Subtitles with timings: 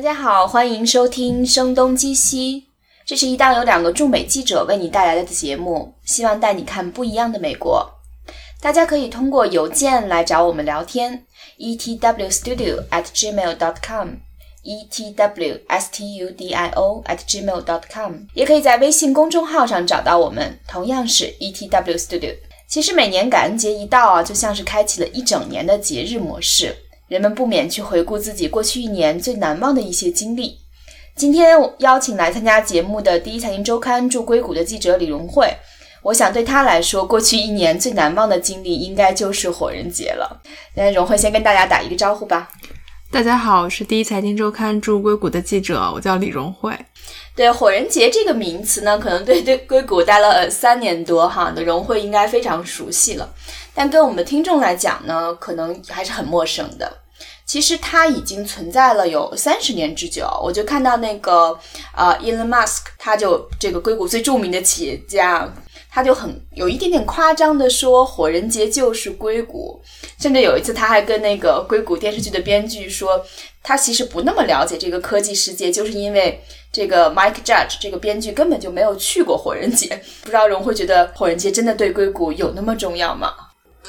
[0.00, 2.62] 大家好，欢迎收听《声东击西》，
[3.04, 7.86] 这是一档由两个驻美记者为你带来的节目，希望带你看不一样的美国。
[8.62, 11.26] 大家可以通过邮件来找我们聊天
[11.58, 22.34] ，etwstudio at gmail dot com，etwstudio at gmail dot com，也可以在微信公众号上找到我们，同样是 etwstudio。
[22.66, 26.74] 其实每年感恩节一到啊，就像是开启了一整年的节日模式，
[27.10, 30.60] 人们不免去回顾自己过去一年最难忘的一些经历。
[31.16, 35.52] 今天邀请来参加节目的第一财经周刊驻硅谷的记者李荣慧，
[36.02, 40.40] 我想对他来说，过去一年最难忘的经历应该就是火人节了。
[40.76, 42.48] 那荣慧先跟大家打一个招呼吧。
[43.10, 46.72] 大家好，我是第一财经周刊驻硅谷的记者，我叫李荣慧。
[47.34, 53.28] 对火人节这个名词呢，可能对对硅谷待了三年多哈的荣慧应该非常熟悉了，
[53.74, 56.99] 但对我们的听众来讲呢，可能还是很陌生的。
[57.50, 60.24] 其实它已经存在了有三十年之久。
[60.40, 61.58] 我就看到那个
[61.96, 65.52] 呃，Elon Musk，他就这个硅谷最著名的企业家，
[65.90, 69.82] 他就很有一点点夸张的说，火人节就是硅谷。
[70.20, 73.20] 甚至有一次，他还跟那个硅谷电视剧的编剧说，
[73.64, 80.00] 他其实不那么了解这个科技世界，就是因为这个 Mike Judge 这个编剧根本就没有去过火人节。
[80.20, 83.34] 不知道荣会觉得火人节真的对硅谷有那么重要吗？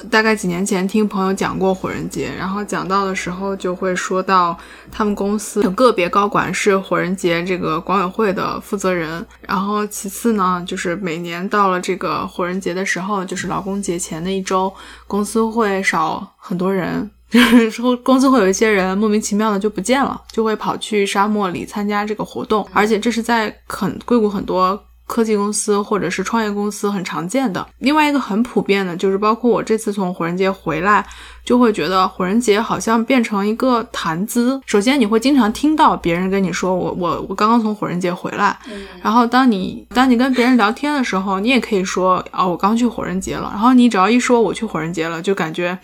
[0.10, 4.58] 大概几年前听朋友讲过火人节，然后讲到的时候就会说到
[4.92, 14.74] 他们公司有个别高管是火人节这个管委会的负责人，然后其次呢，就是每年到了这个火人节的时候，就是劳工节前的一周，
[15.08, 24.82] 公司会少很多人，就是说公司会有一些人莫名其妙的就不见了，就会跑去沙漠里参加这个活动，而且这是在很硅谷很多。
[25.12, 27.68] 科技公司或者是创业公司很常见的。
[27.80, 31.06] 另外一个很普遍的，就是包括我这次从火人节回来，
[31.44, 34.62] 就会觉得火人节好像变成一个谈资。
[34.66, 38.58] 首先，你会经常听到别人跟你说：“我我我刚刚从火人节回来。”
[39.04, 45.78] 然后，当你当你跟别人聊天的时候，你也可以说：“哦，我刚去火人节了。”然后你只要一说我去火人节了，就感觉。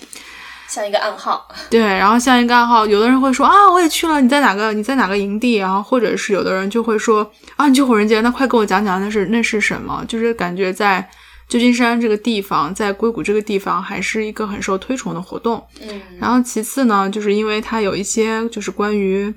[0.67, 4.73] 像一个暗号， 对，然后像一个暗号，有的人会说啊，我也去了，你在哪个？
[4.73, 5.55] 你在哪个营地？
[5.55, 10.03] 然后或者是有的人就会说啊，你去火人节，那快跟我讲讲那是那是什么？
[10.07, 11.09] 就是感觉在
[11.47, 15.65] 旧金山这个地方，在硅谷这个地方，还是一个很受推崇的活动。
[15.81, 19.33] 嗯，然后其次呢，就是因为它有一些就是关于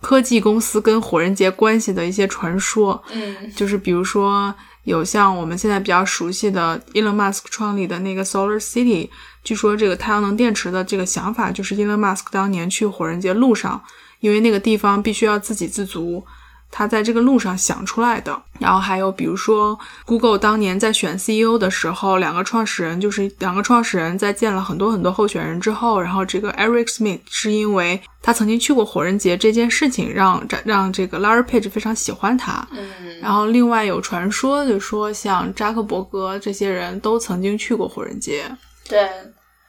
[0.00, 3.02] 科技公司跟火人节关系的一些传说。
[3.12, 4.54] 嗯，就是比如说
[4.84, 9.10] 有像我们现在比较熟悉的 Elon Musk 创立的那个 Solar City。
[9.42, 13.82] 据说这个太阳能电池的这个想法，就是 Elon Musk 当年去火人节路上，
[14.20, 16.22] 因为那个地方必须要自给自足，
[16.70, 18.42] 他在这个路上想出来的。
[18.58, 32.68] 然后还有比如说，Google 当年在选 CEO 的时候，两个创始人就是两个创始人在见了很多很多候选人之后，然后这个 Eric Smith 是因为他曾经去过火人节这件事情，让让这个 Larry Page 非常喜欢他。
[32.72, 38.44] 嗯，然后另外有传说就说，像扎克伯格这些人都曾经去过火人节。
[38.90, 39.08] 对，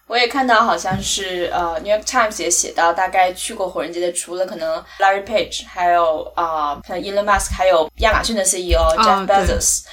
[0.07, 9.85] 我也看到，好像是呃，《New York Times》也写到，大概去过火人节的，除了可能 Larry Page，还有啊，像 Elon Musk，还有亚马逊的 CEO Jeff Bezos。
[9.85, 9.89] 啊，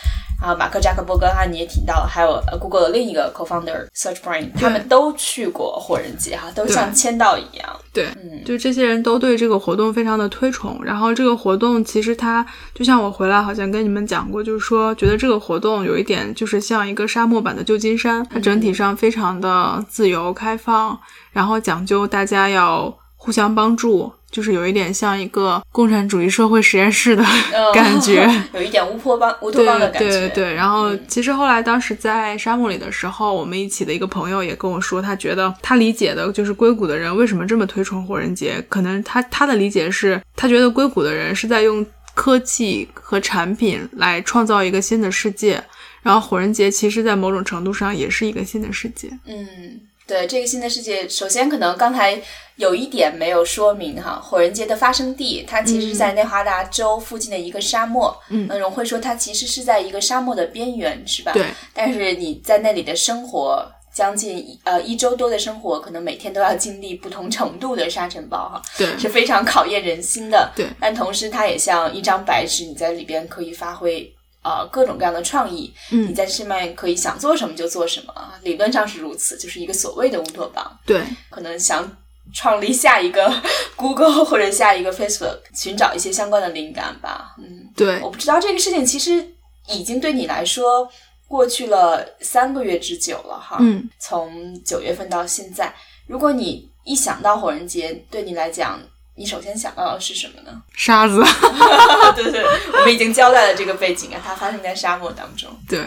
[0.59, 7.69] 马克扎克伯格哈，你也提到了，还有 Google 的另一个 co-founder Sergey，他们都去过火人节哈，都像签到一样。
[7.93, 10.78] 对，嗯，就这些人都对这个活动非常的推崇。
[10.84, 20.99] 然后这个活动其实它就像我回来好像跟你们讲过，就是说觉得这个活动有一点就是像一个沙漠版的旧金山，它整体上非常的自由开放，
[21.32, 22.97] 然后讲究大家要
[23.28, 24.10] 互相帮助。
[24.30, 27.22] 就是有一点像一个共产主义社会实验室的
[27.72, 30.08] 感觉， 有一点乌托邦乌托邦的感觉。
[30.08, 30.54] 对对对。
[30.54, 38.62] 然后，其实后来当时在沙漠里的时候，我们一起的一个朋友也跟我说，他觉得他理解的就是硅谷的人为什么这么推崇火人节。
[38.68, 41.84] 可能他他的理解是，他觉得硅谷的人是在用
[42.14, 45.62] 科技和产品来创造一个新的世界，
[46.02, 49.08] 然后火人节其实，在某种程度上也是一个新的世界。
[49.24, 49.80] 嗯。
[50.08, 52.19] 对这个新的世界，首先可能刚才
[52.56, 58.19] 有一点没有说明哈，火人节的发生地，它其实是在内华达州附近的一个沙漠。
[58.31, 61.32] 嗯，那荣会说它其实是在一个沙漠的边缘，是吧？
[61.32, 61.44] 对。
[61.75, 68.62] 但是你在那里的生活，将近呃一周多的生活，可能每天都要经历不同程度的沙尘暴哈。
[68.78, 70.50] 对，是非常考验人心的。
[70.56, 70.66] 对。
[70.81, 74.10] 但同时，它也像一张白纸，你在里边可以发挥。
[74.48, 80.78] 呃，各种各样的创意，嗯，你在上面可以想做什么就做什么，理论上是如此，就是一个所谓的乌托邦。
[80.86, 81.86] 对，可能想
[82.32, 83.30] 创立下一个
[83.76, 87.34] Google 或者下一个 Facebook，寻找一些相关的灵感吧。
[87.36, 89.22] 嗯，对，我不知道这个事情其实
[89.68, 90.88] 已经对你来说
[91.26, 93.58] 过去了三个月之久了哈。
[93.60, 95.74] 嗯，从九月份到现在，
[96.06, 98.80] 如果你一想到火人节，对你来讲，
[99.19, 100.62] 你首先想到的是什么呢？
[100.73, 101.20] 沙子。
[102.15, 105.50] 对对，我们已经交代了这个背景啊，它发生在沙漠当中。
[105.69, 105.85] 对，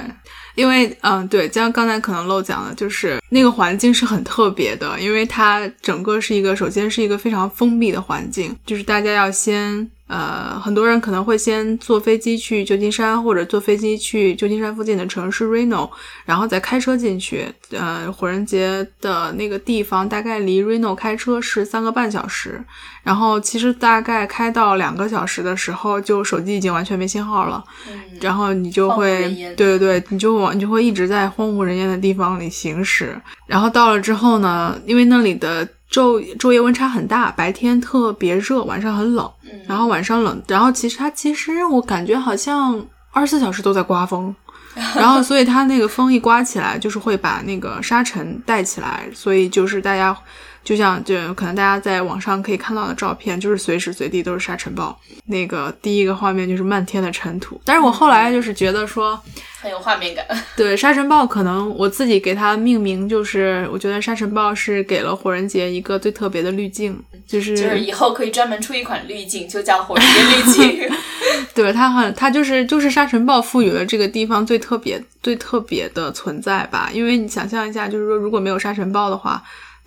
[0.56, 9.89] 因为嗯，对，像刚才可能漏讲了，就是那个环境是很特别的，因为它整个是一个，首先是一个非常封闭的环境，就是大家要先。
[10.11, 15.89] 呃，很多人可能会先坐飞机去旧金山，或者坐飞机去旧金山附近的城市 Reno，
[16.25, 17.47] 然后再开车进去。
[17.69, 22.61] 呃，火人节的那个地方大概离 Reno 开车是三个半小时，
[23.03, 27.63] 然后其实大概开到两个小时的时候，就手机已经完全没信号了。
[27.89, 33.15] 嗯，然后你就会，对对对，你就往你就会一直在荒无人烟的地方里行驶。
[33.47, 35.65] 然后到了之后呢，因为那里的。
[35.91, 39.29] 昼昼夜温差很大，白天特别热，晚上很冷。
[39.67, 44.33] 然后晚上冷，然后其实它其实我感觉好像二十四小时都在刮风，
[44.95, 50.17] 然后所以它那个风一刮起来，就是会把那个沙尘带起来，所以就是大家。
[50.63, 54.95] 就像就可能大家在网上可以看到的照片，就是随时随地都是沙尘暴。
[55.25, 57.59] 那个第一个画面就是漫天的尘土。
[57.65, 59.19] 但是我后来就是觉得说
[59.59, 60.25] 很有画面感。
[60.55, 66.95] 对沙尘暴，可能我自己给它命名，就是我觉得沙尘暴是给了火人节一个最特别的滤镜，
[67.27, 70.89] 就是就是以后可以专门出一款滤镜，就叫火人节滤镜。
[71.55, 76.89] 对它很，它就是就是沙尘暴赋予了这个地方最特别最特别的存在吧。
[76.93, 79.41] 因为你想象一下，就是说如果没有沙尘暴的话。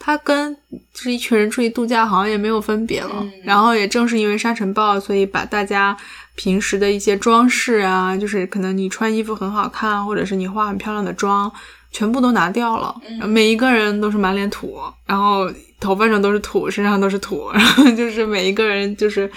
[0.04, 0.54] 它跟
[0.92, 3.26] 就是一群人出去度假好像也没有分别了。
[3.42, 5.96] 然后也正是因为沙尘暴，所以把大家
[6.34, 11.50] 平时的一些装饰啊，就是可能你穿衣服很好看，或者是你化很漂亮的妆，
[11.90, 12.94] 全部都拿掉了。
[13.26, 19.30] 每一个人都是满脸土，然后头发上都是土，身上都是土，然后就是每一个人就是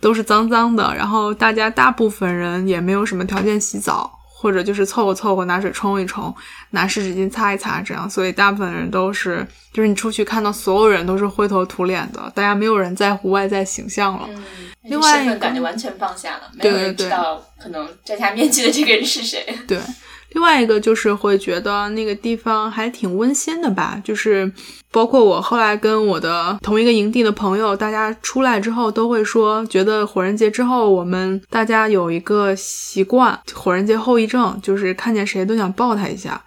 [0.00, 0.94] 都是脏脏的。
[0.96, 4.15] 然后大家大部分人也没有什么条件洗澡。
[4.38, 6.32] 或者就是凑合凑合拿水冲一冲，
[6.70, 14.28] 拿湿纸巾擦一擦，这样，所以大部分人都是，就是你出去看到所有人都是灰头土脸的，大家没有人在乎外在形象了。
[14.28, 14.44] 嗯，
[14.82, 19.42] 另外身份感觉完全放下了，没有人知道可能摘下面具的这个人是谁。
[19.66, 19.78] 对。
[20.30, 24.50] 另外一个就是会觉得那个地方还挺温馨的吧，就是
[24.90, 36.42] 包括我后来跟我的同一个营地的朋友，大家出来之后都会说，觉得火人节之后我们大家有一个习惯，火人节后遗症就是看见谁都想抱他一下，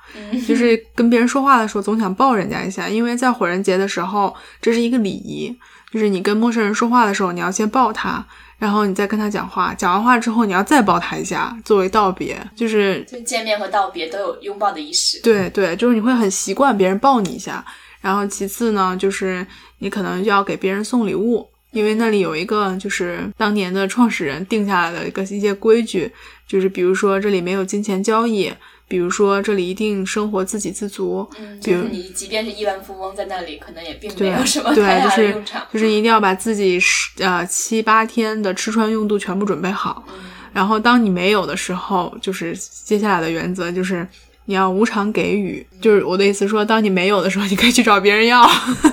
[0.48, 5.56] 就是跟别人说话的时候总想抱人家一下，因为在火人节的时候这是一个礼仪，
[5.92, 8.26] 就是你跟陌生人说话的时候你要先抱他。
[8.58, 15.22] 然后你再跟他讲话，讲完话之后你要再抱他一下，作为道别，就是就见面和道别都有拥抱的仪式。
[15.22, 17.66] 对对，就是你会很习惯别人抱你一下。
[18.02, 19.48] 然后其次呢，就是
[19.78, 26.12] 你可能就要给别人送礼物，因为那里有一个就是当年的创始人定下来的一个一些规矩，
[26.46, 28.52] 就是比如说这里没有金钱交易。
[28.90, 31.26] 比如说，这里一定生活自给自足。
[31.40, 35.66] 嗯，比如你即便是亿万富翁，在那里可能也并没有什么太大的用场。
[35.72, 40.04] 就是一定要把自己十呃七八天的吃穿用度全部准备好。
[40.52, 44.06] 然后，当你没有的时候，就是接下来的原则就是。
[44.50, 48.44] 你要无偿给予，就是我的意思说，当你没有的时候，你可以去找别人要，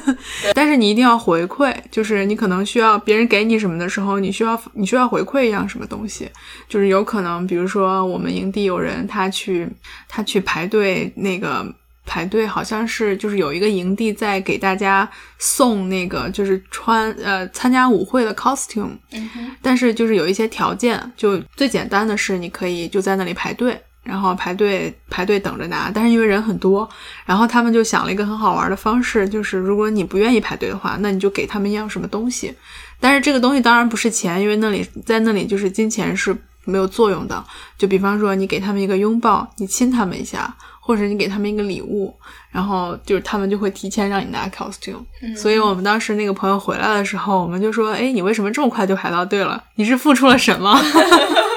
[0.53, 6.29] 但是你一定要回馈，就是你可能需要别人给你什么的时候，你需要你需要回馈一样什么东西，
[6.69, 9.67] 就是有可能，比如说我们营地有人他去
[10.11, 11.65] 他去排队，那个
[12.05, 15.09] 排队好像是就是有一个营地在给大家
[15.39, 18.91] 送那个就是穿呃参加舞会的 costume，
[19.63, 23.81] 但是就是有一些条件，就最简单的是你可以就在那里排队。
[24.07, 26.89] 然后排队排队等着拿，但是因为人很多，
[27.25, 32.55] 然后他们就想了一个很好玩的方式，就是如果你不愿意排队的话，那你就给他们一样什么东西。
[33.01, 36.35] 但是这个东西当然不是钱，因为那里在那里就是金钱是
[36.65, 37.45] 没有作用的。
[37.77, 42.17] 就比方说你给他们一个拥抱，你亲他们一下，或者你给他们一个礼物，
[42.51, 45.05] 然后就是他们就会提前让你拿 costume。
[45.37, 49.63] 所以我们当时那个朋友回来的时候，我们就说：“哎，你为什么这么快就排到队了？
[49.75, 50.81] 你是付出了什么？”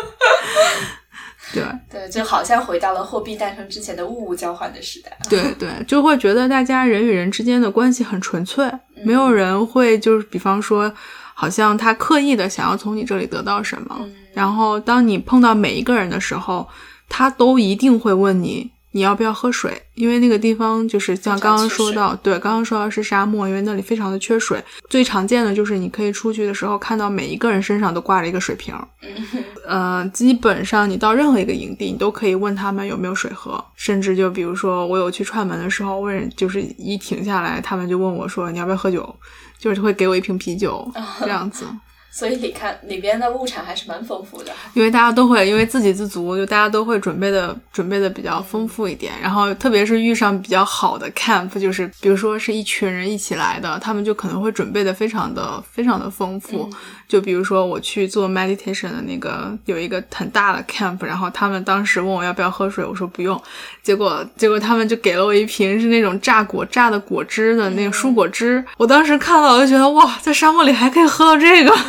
[1.54, 5.18] 对对，就好像回到了货币诞生之前的物物交换的时代。
[5.30, 8.70] 对对，就会觉得大家人与人之间的关系很纯粹，
[9.04, 10.92] 没有人会就是比方说，
[11.34, 14.00] 好像他刻意的想要从你这里得到什么。
[14.34, 16.68] 然后当你碰到每一个人的时候，
[17.08, 18.72] 他都一定会问你。
[18.92, 19.82] 你要不要喝水？
[19.94, 24.64] 因为那个地方就是像刚刚说到，对，刚刚说到是沙漠，因为那里非常的缺水。
[24.90, 28.74] 最常见的就是你可以出去的时候看到每一个人身上都挂着一个水瓶。
[29.68, 33.64] 呃，基本上你到任何一个营地，你都可以问他们有没有水喝。
[33.76, 39.16] 甚至就比如说我有去串门的时候，问就是一停下来，他们就问我说你要不要喝酒，
[39.60, 41.66] 就是会给我一瓶啤酒这样子。
[42.12, 44.52] 所以你看里边的物产还是蛮丰富的。
[44.74, 49.14] 因为大家都会因为自给自足，就大家都会准备的准备的比较丰富一点。
[49.22, 56.70] 然后特别是遇上比较好的 camp，就是比如说是一群人一起来的，他们就可能会准备的非常的非常的丰富。
[57.10, 63.42] 就比如说我去做 meditation 的那个有一个很大的 camp，然后他们当时问我要不要喝水，我说不用。
[63.82, 68.64] 结果结果他们就给了我一瓶是那种榨果榨的果汁的那个蔬果汁。
[68.78, 71.76] 我当时看到我就觉得哇，在沙漠里还可以喝到这个。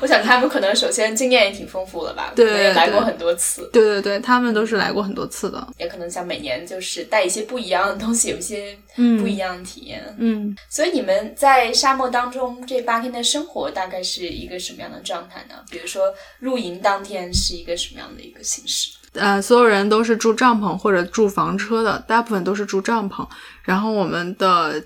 [0.00, 3.68] 我想他们可能首先经验也挺丰富的吧，对，来过很多次。
[3.72, 10.02] 对对对，他们都是来过很多次的，也可能想每年就是带一些不一样的东西，有一些不一样的体验。
[10.18, 15.56] 嗯，所以你们在沙漠当中这八天的生活大概是一个什么样的状态呢？
[15.70, 18.90] 比如说露营当天是一个什么样的一个形式？
[19.12, 23.26] 呃，所有人都是住帐篷或者住房车的，大部分都是住帐篷。
[23.62, 24.82] 然后我们的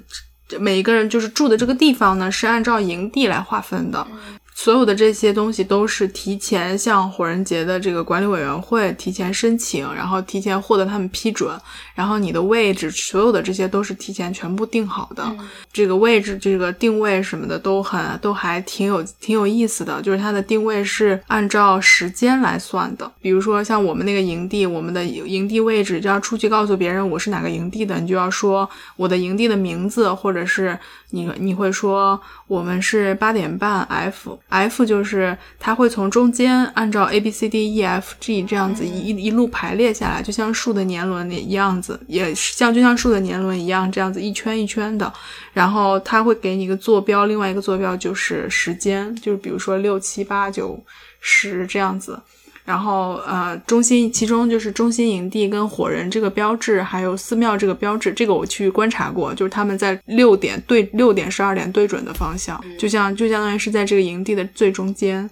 [0.58, 4.06] 每一个人就是住的这个地方呢，是按照营地来划分的。
[4.56, 11.60] 所有的这些东西都是提前向火人节的这个管理委员会提前申请，然后提前获得他们批准，
[11.94, 15.30] 然后你的位置，所有的这些都是提前全部定好的。
[15.72, 23.10] 这个位置、这个定位什么的都很都还挺有挺有意思的，就是它的定位是按照时间来算的。
[23.20, 30.78] 比如说像我们那个营地，我们的营地位置就要出去告诉别人我是哪个营地的，你就要说我的营地的名字，或者是
[31.10, 34.38] 你你会说我们是八点半 F。
[34.48, 45.12] F 就是它会从中间按照 A B C D E F G 这样子一一路排列下来，就像树的年轮一样子，也像就像树的年轮一样这样子一圈一圈的。
[45.52, 50.80] 然后它会给你一个坐标，另外一个坐标就是时间，就是比如说六七八九
[51.20, 52.20] 十这样子。
[52.64, 65.28] 然后，呃，中心其中就是中心营地跟火人这个标志，还有寺庙这个标志，这个我去观察过，就是他们在六点对六点十二点对准的方向，就像就相当于是在这个营地的最中间。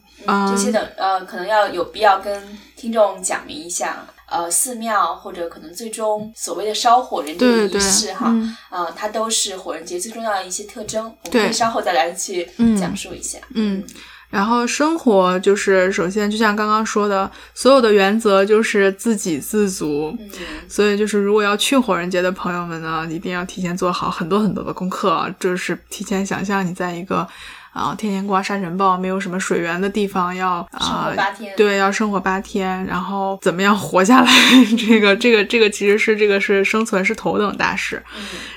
[0.50, 2.42] 这些的呃，可能要有必要跟
[2.76, 8.32] 听众讲明一下，呃，寺庙或者可能最终所谓的烧火人这个仪式哈，
[8.70, 12.46] 呃，它都是火人节最重要的一些特征，我们可以稍后再来去
[12.78, 13.38] 讲述一下。
[13.54, 13.82] 嗯。
[14.32, 20.16] 然后生活就是，首先就像刚刚说的，所有的原则就是自给自足。
[20.66, 27.28] 所以就是，如果要去火人节的朋友们呢，一定要提前做好很多很多的功课，就是提前想象你在一个。
[27.72, 31.10] 啊，天天刮沙尘暴，没有什么水源的地方，要啊，
[31.56, 34.30] 对，要生活八天，然后怎么样活下来？
[34.76, 38.02] 这个， 这个，这个其实是这个是生存是头等大事。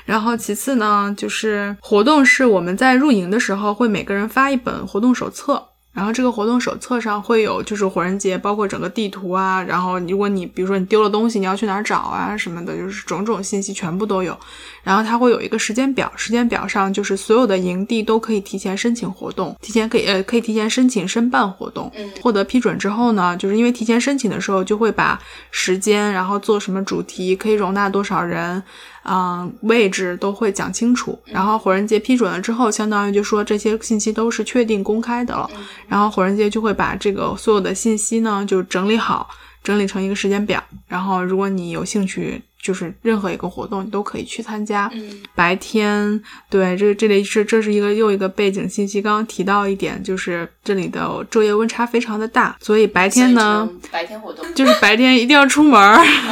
[0.04, 5.70] 然后其次呢，就是活动是我们在入营的时候会每个人发一本活动手册。
[5.96, 9.64] 然后这个活动手册上会有，就是火人节，包括整个地图啊。
[9.64, 14.38] 然后如果你比如说你丢了东西，你要去哪儿找啊什么的，就是种种信息全部都有。
[14.84, 21.90] 然后它会有一个时间表，时间表上就是所有的营地都可以提前申请活动，提前可以呃可以提前申请申办活动。
[22.22, 25.18] 获得批准之后呢，就是因为提前申请的时候就会把
[25.50, 28.62] 时间，然后做什么主题，可以容纳多少人。
[29.08, 31.18] 嗯，位置都会讲清楚。
[31.26, 35.50] 然后火人节批准了之后，相当于就说这些信息都是确定公开的了。
[35.88, 39.30] 然后火人节就会把这个所有的信息呢就整理好，
[39.64, 40.64] 整理成一个时间表。
[40.88, 44.92] 然后如果你有兴趣，就是任何一个活动你都可以去参加。
[45.36, 46.20] 白天
[46.50, 49.00] 对这这里是这是一个又一个背景信息。
[49.00, 55.80] 刚刚提到一点，就是这里的昼夜温差非常的大，所以白天呢，白天活动就是白天一定要出门。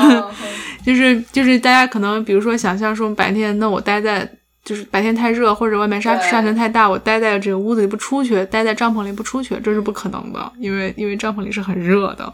[0.83, 4.29] 就是就是大家可能比如说想象说白天那我待在
[4.63, 12.32] 就是白天太热或者外面沙沙尘太大我待在这个屋子里不出去待在帐篷里不出去这是不可能的因为因为帐篷里是很热的，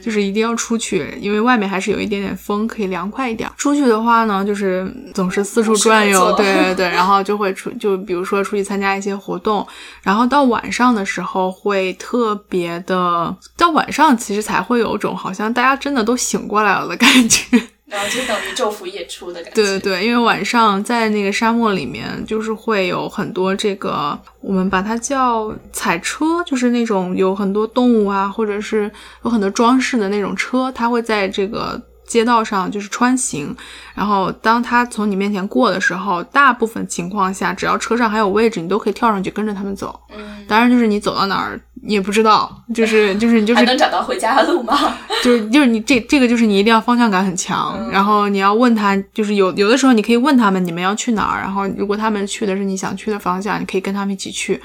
[0.00, 3.50] 就是一定要出去，因为外面还是有一点点风可以凉快一点。
[3.56, 9.66] 出去的话呢，就是总是四处转悠，对对对，然后就会出就比如说出去参加一些活动，
[10.02, 17.60] 然后到晚上的时候会特别的，到晚上其实才会有种好像大家真的都醒过来了的感觉。
[17.92, 19.54] 然后就等于昼伏夜出的感觉。
[19.54, 28.90] 对对对，因为晚上在那个沙漠里面，就是会有很多这个，我们把它叫彩车，就是那种有很多动物啊，或者是
[29.24, 31.78] 有很多装饰的那种车，它会在这个
[32.12, 33.56] 街道上就是穿行。
[33.94, 39.98] 然后当他从你面前过的时候，大部分情况下，只要车上还有位置，你都可以跳上去跟着他们走。
[40.14, 41.58] 嗯，当然就是你走到哪儿。
[41.84, 44.72] 你也不知道，就是就是你就是还能找到回家的路吗？
[45.24, 54.62] 就是就是你这这个就是你一定要方向感很强，然后你要问他，就是有有的时候你可以问他们你们要去哪儿，然后如果他们去的是你想去的方向，你可以跟他们一起去。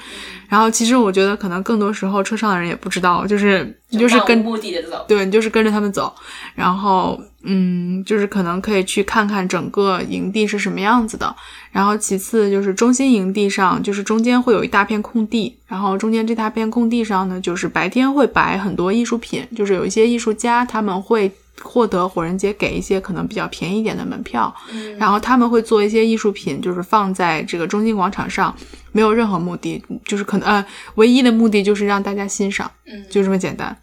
[0.48, 6.12] 然后其实我觉得可能更多时候车上的人也不知道，就是你就是跟目的的走，对你就是跟着他们走，
[6.54, 11.36] 然后嗯，就是可能可以去看看整个营地是什么样子的。
[11.70, 21.30] 然后其次就是中心营地上，就是中间会有一大片空地，然后中间这大片空地上呢，就是白天会摆很多艺术品，就是有一些艺术家他们会。
[21.62, 24.54] 获得火人节给一些可能比较便宜一点的门票，
[24.98, 28.54] 然后他们会做一些艺术品，就是放在这个中心广场上，
[28.92, 33.76] 没有任何目的，就是可能呃，唯一的目的就是让大家欣赏，嗯，就这么简单。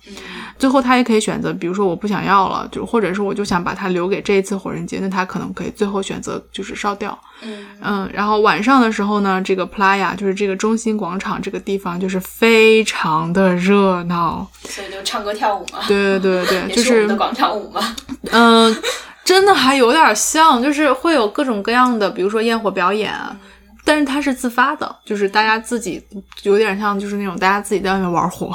[0.57, 7.17] 最后他也可以选择，比如说我不想要了，就或者是我就想把它留给这一次火人节，那他可能可以最后选择就是烧掉。
[7.41, 15.79] 嗯嗯，然后晚上的时候呢，这个 Playa 就是这个中心广场这个地方就是非常的热闹，所以就唱歌跳舞嘛。
[15.88, 17.95] 对对对对， 就是广场舞嘛。
[18.31, 18.75] 嗯，
[19.25, 23.13] 真的还有点像，就是会有各种各样的，比如说焰火表演。
[23.86, 26.04] 但是它是自发的，就是大家自己
[26.42, 28.51] 有点像，就是那种大家自己在外面玩火，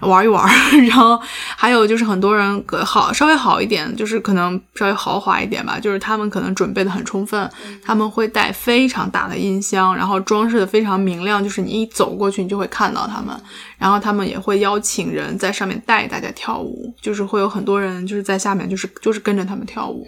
[0.00, 0.46] 玩一玩。
[0.86, 1.18] 然后
[1.56, 7.50] 还有就是很多人好稍微好一点，就是可能稍微豪华一点吧，就是他们可能准备的很充分，
[7.82, 13.34] 他们会带非常大的音箱，然后装饰的非常明亮，就是你一走过去你就会看到他们。
[13.78, 20.04] 然后他们也会邀请人在上面带大家跳舞，就是会有很多人就是在下面就是就是跟着他们跳舞。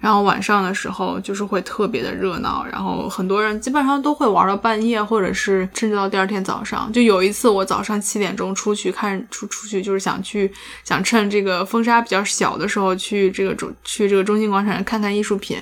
[0.00, 4.01] 然后晚上的时候就是会特别的热闹，然后很多人基本上。
[4.02, 6.92] 都会玩到半夜，或者是甚至到第二天早上。
[6.92, 10.52] 就有一次，我早上七点钟出去看出出去，就是想去
[10.84, 15.56] 想趁这个风沙比较小的时候去这个中去这个中心广场看看艺术品，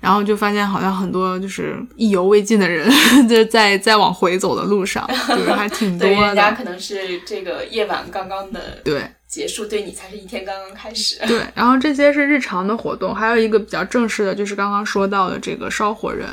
[0.00, 2.90] 然后就发现好像很多就是意犹未尽的人
[3.28, 6.14] 就在在往回走的路上， 就是还挺多的。
[6.14, 11.18] 人家可能是这个夜晚刚刚的对结束，对你才是一天刚刚开始。
[11.26, 16.28] 对，然后这些是日常的活动，还有一个比较正式的，就是刚刚说到的这个烧火人。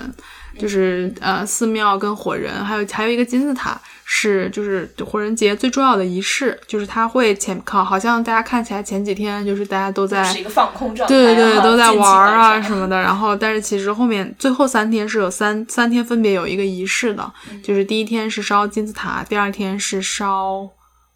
[0.57, 6.59] 就是呃，寺庙跟火人，还有还有一个金字塔，是就是火人节最重要的仪式。
[6.67, 12.99] 就是他会前靠，好像大家看起来前几天就是大家都在是一个放空状态，对对对，都在玩啊什么的。
[12.99, 17.31] 然后，但是其实后面最后三天是有三三天分别有一个仪式的，
[17.63, 20.69] 就是第一天是烧金字塔，第二天是烧。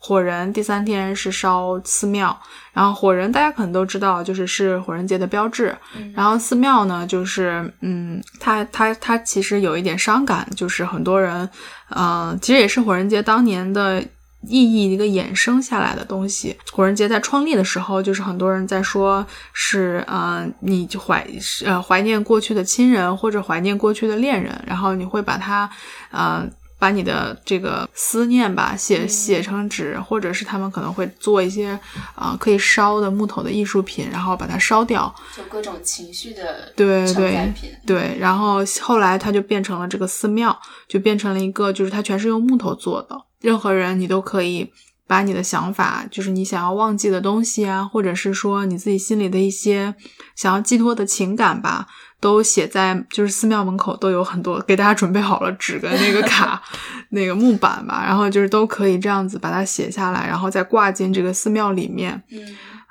[0.06, 2.40] 火人第三天是烧寺庙，
[2.74, 5.76] 然后火人大家可能都知道，就是是火人节的标志。
[6.14, 11.50] 然后寺庙呢，就是嗯，它它它其实有一点伤感，就是很多人，
[11.90, 14.00] 呃，其实也是火人节当年的
[14.48, 16.56] 意义一个衍生下来的东西。
[16.72, 21.26] 火人节在创立的时候，就是很多人在说，是呃，你怀
[21.66, 25.68] 呃怀念过去的亲人或者怀念过去的恋人，然后你会把它
[26.12, 26.48] 呃。
[26.86, 31.80] 把你的这个思念吧写写成纸，或者是他们可能会做一些
[32.14, 37.52] 啊可以烧的木头的艺术品，然后把它烧掉，就各种情绪的对对
[37.88, 40.56] 对，然后后来它就变成了这个寺庙，
[40.88, 44.72] 就变成了一个就是它全是用木头做的，任何人你都可以
[45.08, 49.96] 把你的想法，就是你想要忘记的东西啊，或者是说你自己心里的一些
[50.36, 51.88] 想要寄托的情感吧。
[52.20, 56.62] 都写在就是寺庙门口都有很多给大家准备好了纸跟那个卡，
[57.10, 62.22] 那个木板吧，然后就是都可以这样子把它写下来，然后再挂进这个寺庙里面。
[62.32, 62.40] 嗯，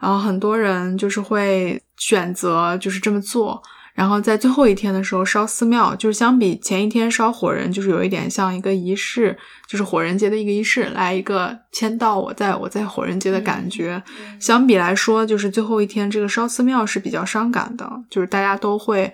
[0.01, 3.63] 然后很多人就是会选择就是这么做。
[3.95, 14.03] 然后在最后一天的时候烧寺庙，就是相比前一天烧火人，就是有一点像一个仪式，就是火人节的一个仪式，来一个签到我在我在火人节的感觉。
[14.41, 19.13] 相比来说，就是最后一天这个烧寺庙是比较伤感的，就是大家都会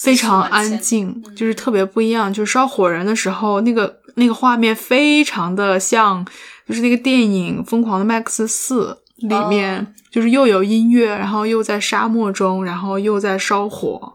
[0.00, 2.32] 非常安静，就是特别不一样。
[2.32, 6.24] 就是烧火人的时候，那个那个画面非常的像，
[6.66, 8.98] 就是那个电影《疯狂的麦克斯四》。
[9.22, 14.12] 里面就是又有音乐，然后又在沙漠中，然后又在烧火，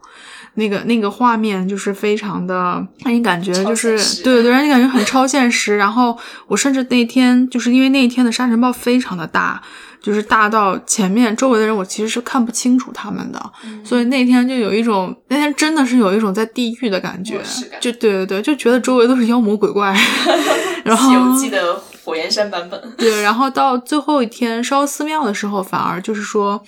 [0.54, 5.76] 那个那个画面就是非常的让你感觉就是对对，让你感觉很超现实。
[5.76, 6.16] 然后
[6.46, 9.60] 我甚至那天就是因为那一天的沙尘暴非常的大，
[10.00, 13.52] 就是大到前面周围的人我其实是看不清楚他们的，
[13.84, 17.40] 所以那天就有一种那天真的是有一种在地狱的感觉，
[17.80, 19.96] 就对对对，就觉得周围都是妖魔鬼怪。
[20.84, 21.10] 然后。
[22.08, 26.64] 火焰山版本对，然后到最后一天烧寺庙的时候，反而就是说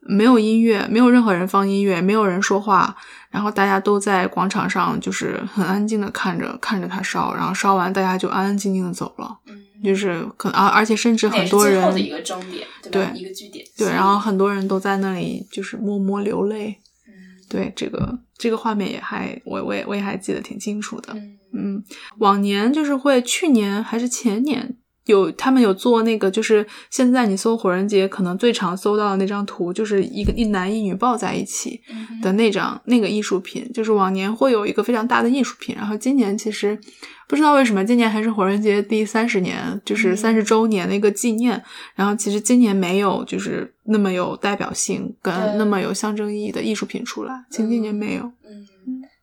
[0.00, 2.96] 没有音乐，没有任何人放音乐，没有人说话，
[3.30, 9.38] 然后大家都在广场上，就是很安静的看着看着他烧，然后烧完大家就安安静静的走了。
[9.46, 13.64] 嗯，就是可能啊，而且甚至很多人的一个终点，对一个据点。
[13.78, 16.80] 对，然后很多人都在那里就是默默流泪。
[17.06, 17.12] 嗯，
[17.48, 21.12] 对，这个这个画面也还我我也我也还记得挺清楚的。
[21.14, 21.35] 嗯。
[21.52, 21.82] 嗯，
[22.18, 31.80] 往年就是会，去年还是前年，有他们有做那个，就是现在你搜火人节，可能最常搜到的那张图，就是一个一男一女抱在一起
[32.20, 36.78] 的那张那个艺术品，就是往年会有一个非常大的艺术品，然后今年其实
[37.28, 41.62] 不知道为什么，今年还是火人节第三十年，就是三十周年的一个纪念，
[41.94, 48.24] 然后其实今年没有就是那么有代表性跟那么有象征意义的艺术品出来，前几年没有。
[48.44, 48.66] 嗯，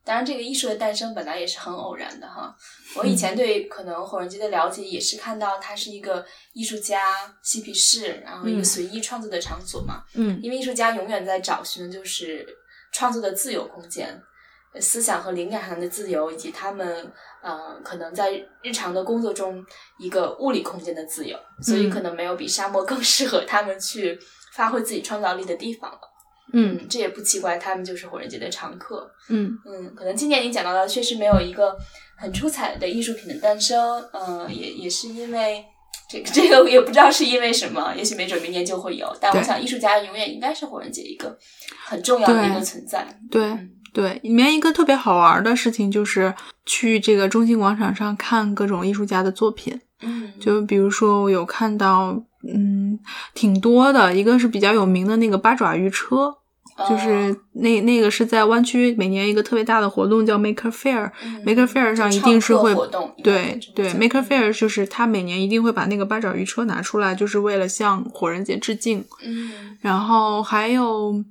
[0.04, 2.54] 当然这个艺术的诞生本来也是很偶然的哈。
[2.94, 10.02] 我以前对可能火人节的了解也是看到它是一个艺术家嬉皮士，然后一个随意创作的场所嘛。
[10.14, 12.46] 嗯，因为艺术家永远在找寻的就是
[12.92, 14.20] 创作的自由空间，
[14.80, 17.10] 思想和灵感上的自由，以及他们
[17.42, 18.30] 呃可能在
[18.62, 19.64] 日常的工作中
[19.98, 21.38] 一个物理空间的自由。
[21.62, 24.18] 所以可能没有比沙漠更适合他们去
[24.54, 25.98] 发挥自己创造力的地方了。
[26.54, 29.10] 嗯，这也不奇怪，他们就是火人节的常客。
[29.28, 31.76] 嗯嗯，可能今年你讲到的确实没有一个。
[32.16, 35.64] 很出彩的艺术品的诞生，嗯，也也是因为
[36.08, 39.12] 这个 这个也不知道是因为什么，也许没准明年就会有。
[39.20, 41.36] 但我想，艺术家永远应该是火人节一个
[41.84, 43.04] 很重要的一个存在。
[43.28, 43.58] 对
[43.92, 46.32] 对，里面一个特别好玩的事情就是
[46.64, 49.78] 去这个中心广场上看各种艺术家的作品。
[50.02, 52.16] 嗯，就比如说我有看到，
[52.48, 52.96] 嗯，
[53.34, 56.32] 挺多的，一个是比较有名的那个八爪鱼车。
[56.88, 62.74] 就是那那个是在湾区每年一个特别大的活动叫 Maker Fair，Maker Fair 上一定是会
[63.22, 69.04] 对对 Maker Fair 就是他每年一定会把那个八爪鱼车拿出来，就是为了向火人节致敬。
[69.24, 71.24] 嗯，然后还有。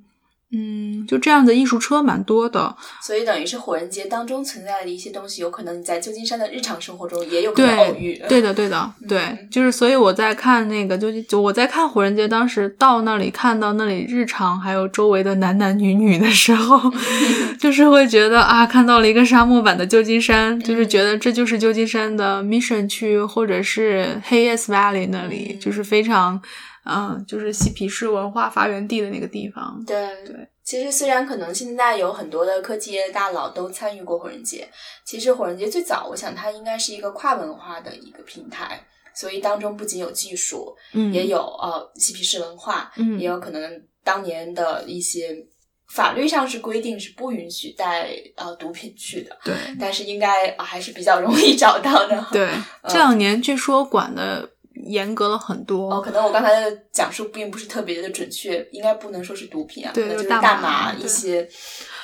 [0.54, 8.22] 嗯，就这样的艺术车蛮多的，所以等于是火人节当中存在的一些东西，有可能你在旧金山的日常生活中也有可能偶遇。
[8.28, 16.80] 对的，对的，对，就是所以我在看那个，就就我在看火人节，当时到那里看到那里日常还有周围的男男女女的时候，
[17.58, 26.40] 就是会觉得啊，看到了一个沙漠版的旧金山，就是觉得这就是旧金山的 Mission 区或者是 Hayes Valley 那里，就是非常。
[26.84, 29.82] 嗯，就是嬉皮士文化发源地的那个地方。
[29.86, 34.68] 对对，其实虽然可能现在有很多的科技业大佬都参与过火人节，
[35.04, 45.34] 其实火人节最早，我想它应该是一个跨文化的一个平台，所以当中不仅有技术，嗯，也有呃嬉皮士文化，嗯，也有可能当年的一些
[45.88, 52.26] 法律上是规定是不允许带呃毒品去的，对，但是应该还是比较容易找到的。
[52.30, 52.50] 对，
[52.88, 54.50] 这两年据说管的。
[54.74, 55.94] 严格了很多。
[55.94, 61.48] 哦，可能我刚才的讲述并不是特别的准确，应该不能说是毒品啊，对，就是大麻一些，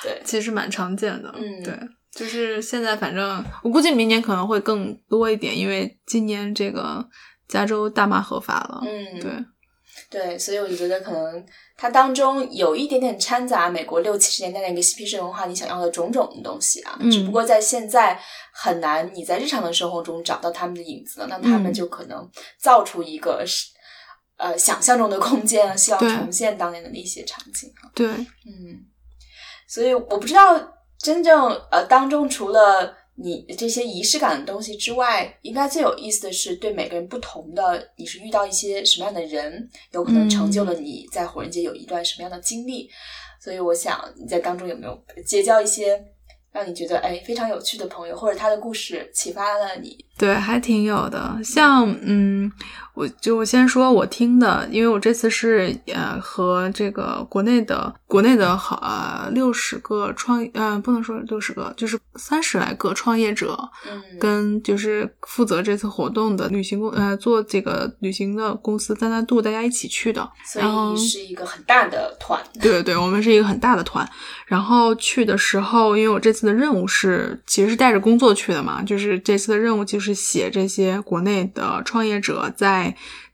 [0.01, 1.77] 对，其实蛮常见的，嗯，对，
[2.11, 7.05] 就是现在反正我估计明年可能会更多一点，因为今年这个
[7.47, 9.31] 加州大麻合法了，嗯，对，
[10.11, 11.43] 对，所以我就觉得可能。
[11.77, 18.19] 它当中有一点点掺杂美国六七十年代那个嬉皮士文化，你想要的种种的东西啊，只不过在现在
[18.53, 21.27] 很难你在日常的生活中找到他们的影子了。
[21.27, 23.69] 那他们就可能造出一个是
[24.37, 27.73] 呃想象中的空间，希望重现当年的那些场景。
[27.95, 28.85] 对，嗯，
[29.67, 30.59] 所以我不知道
[30.99, 33.00] 真正呃当中除了。
[33.21, 42.89] 你这些仪式感的东西之外，应该最有意思的是对每个人不同的，你是遇到一些什么样的人，有可能成就了你在火人节有一段什么样的经历。
[43.39, 45.99] 所以我想你在当中有没有结交一些
[46.51, 50.05] 让你觉得哎非常有趣的朋友，或者他的故事启发了你？
[50.17, 51.39] 对，还挺有的。
[51.43, 52.51] 像嗯。
[52.93, 63.57] 我就我先说，我听的，因为我这次是呃和这个国内的国内的好呃六十个创呃不能说六十个，就是三十来个创业者，
[63.89, 72.41] 嗯，跟就是负责这次活动的旅行公呃做这个旅行的公司三三度大家一起去的，所以是一个很大的团。
[72.59, 74.07] 对对对，我们是一个很大的团。
[74.45, 82.80] 然后去的时候，因为我这次的任务是其实是带着工作去的嘛，就是这次的任务就是写这些国内的创业者在。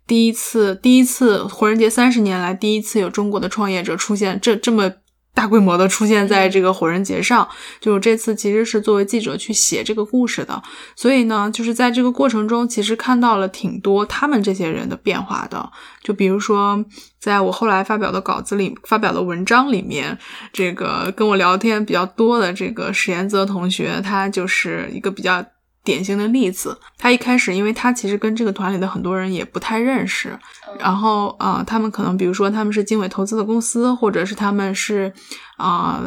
[0.06, 4.90] 第一次，第一次火人节三十年来第一次有中国的创业者出现，这这么
[5.34, 7.48] 大规模的出现在这个火人节上，
[7.82, 10.64] 就是这次其实是作为记者去写这个故事的，
[10.96, 15.70] 所以呢，就是在这个过程中，其实看到了挺多他们这些人的变化的，
[16.02, 16.84] 就比如说，
[17.20, 20.18] 在我后来发表的稿子里、发表的文章里面，
[20.54, 25.46] 这个跟我聊天比较多的这个史延泽同学，他就是一个比较。
[25.88, 30.38] 典型的例子，他一开始，因为他其实跟这个团里的很多人也不太认识，
[30.78, 35.14] 然后啊，他们可能比如说他们是经纬投资的公司，或者是他们是
[35.56, 36.04] 啊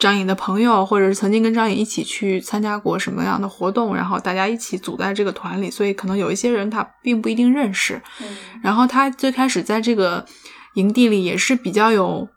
[0.00, 8.02] 张颖的朋友，或者是曾经跟张颖一起去参加过什么样的活动，然后大家一起组在这个团里，所以可能有一些人他并不一定认识。
[8.60, 10.26] 然后他最开始在这个
[10.74, 12.28] 营地里也是比较有。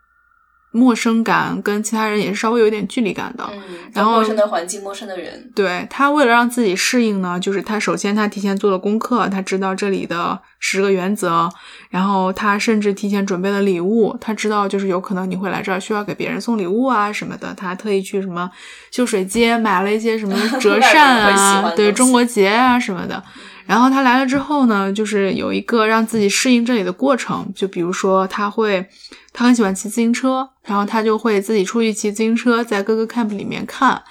[0.71, 3.47] 陌生感，跟其他人也是稍微有一点距离感的。
[3.51, 3.61] 嗯，
[3.93, 11.49] 然后陌生的环境，陌生的人，对他为了让自己适应呢，就是他首先他提前做了功课，他知道这里的十个原则，
[11.89, 18.49] 然后他甚至提前准备了礼物，他知道就是有可能你会来这儿需要给别人送礼物啊什么的，他特意去什么
[18.91, 23.21] 秀水街买了一些什么 折扇啊，对中国结啊什么的。
[23.65, 28.85] 然后他来了之后呢，就是有一个让自己适应这里的过程，就比如说他会，
[29.33, 34.01] 他很喜欢骑自行车，然后他就会自己出去骑自行车，在各个 camp 里面看。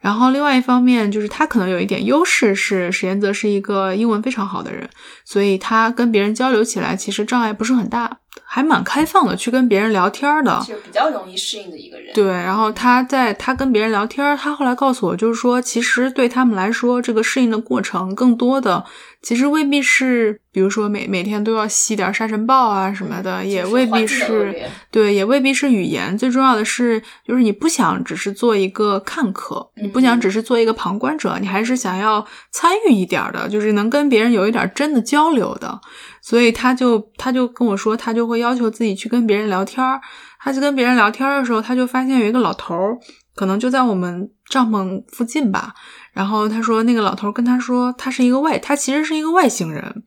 [0.00, 4.88] 然后另外一方面就是他可能有一点优势是史延泽是一个英文非常好的人，
[5.24, 10.64] 所以他跟别人交流起来其实障碍不是很大，还蛮开放的去跟别人聊天的。
[10.66, 12.14] 就比较容易适应的一个人。
[12.14, 18.84] 对，然后他在他跟别人聊天，他后来告诉我，就是说，其实对他们来说，这个适应的过程更多的，
[19.20, 24.54] 其实未必是，比如说每每天都要吸点沙尘暴啊什么的，也未必是，
[24.92, 26.16] 对，也未必是语言。
[26.16, 35.80] 最重要的是，就是你不想只是做一个看客，你不想只是做一个旁观者，你还是想要参与一点的，就是能跟别人有一点真的交流的。
[36.22, 40.00] 所以他就他就跟我说，他就会要求自己去跟别人聊天儿。
[40.40, 42.96] 他去跟别人聊天的时候，他就发现有一个老头儿，
[43.34, 45.74] 可能就在我们帐篷附近吧。
[46.18, 50.02] 然后他说，那个老头跟他说，他是一个外，他其实是一个外星人。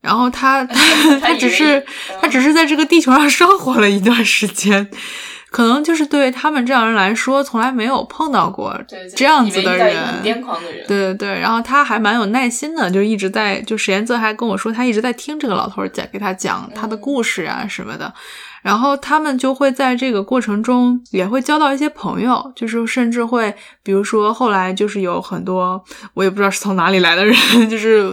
[0.00, 4.88] 然后他 他他只是嗯他只是在这个地球上生活了一段时间，
[5.50, 8.80] 可能就是对他们这样人来说，从来没有碰到过
[9.14, 10.22] 这样子的人。
[10.24, 18.14] 癫狂的人，对对对，然后他还蛮有耐心的，就一直在，就史岩泽还跟我说，他一直在听这个老头儿讲给他讲他的故事啊什么的。
[18.62, 23.54] 然后他们就会在这个过程中也会交到一些朋友，就是甚至会，
[23.86, 25.80] 比如说后来就是有很多
[26.12, 27.36] 我也不知道是从哪里来的人，
[27.70, 28.12] 就是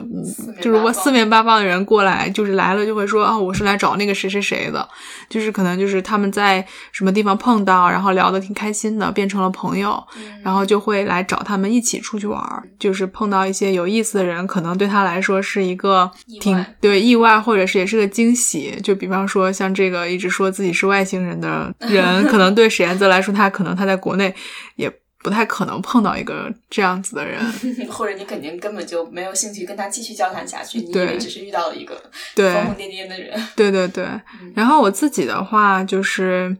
[0.62, 4.88] 就是我四面八方的人过来，就是来了就会说啊，我是来找那个谁谁谁的，
[5.27, 10.01] 就是可能就是他们在什么地方碰到，然后聊得挺开心的，变成了朋友，
[10.43, 18.79] 然后就会来找他们一起出去玩儿，就是碰到一些有意思的人，可能对他来说是一个挺意对意外，或者是也是个惊喜。
[18.83, 24.33] 就比方说像这个一直说自己是外星人的人， 可能对史彦泽来说，他可能他在国内
[24.75, 24.91] 也
[25.23, 27.41] 不太可能碰到一个这样子的人。
[27.89, 31.99] 或者你肯定根本就没有兴趣跟他继续交谈下去，你以对为只是遇到了一个
[32.36, 33.41] 对，疯疯癫癫的人。
[33.55, 34.05] 对对对，
[34.53, 36.55] 然后我自己的话就是。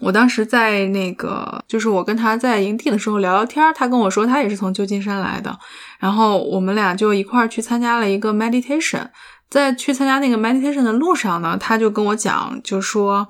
[0.00, 5.54] 我当时在那个，就是我跟他在营地的时候聊聊天儿，他跟我说他也是从旧金山来的，
[5.98, 9.06] 然后我们俩就一块儿去参加了一个 meditation。
[9.50, 13.28] 在去参加那个 meditation 的路上呢，他就跟我讲，就说，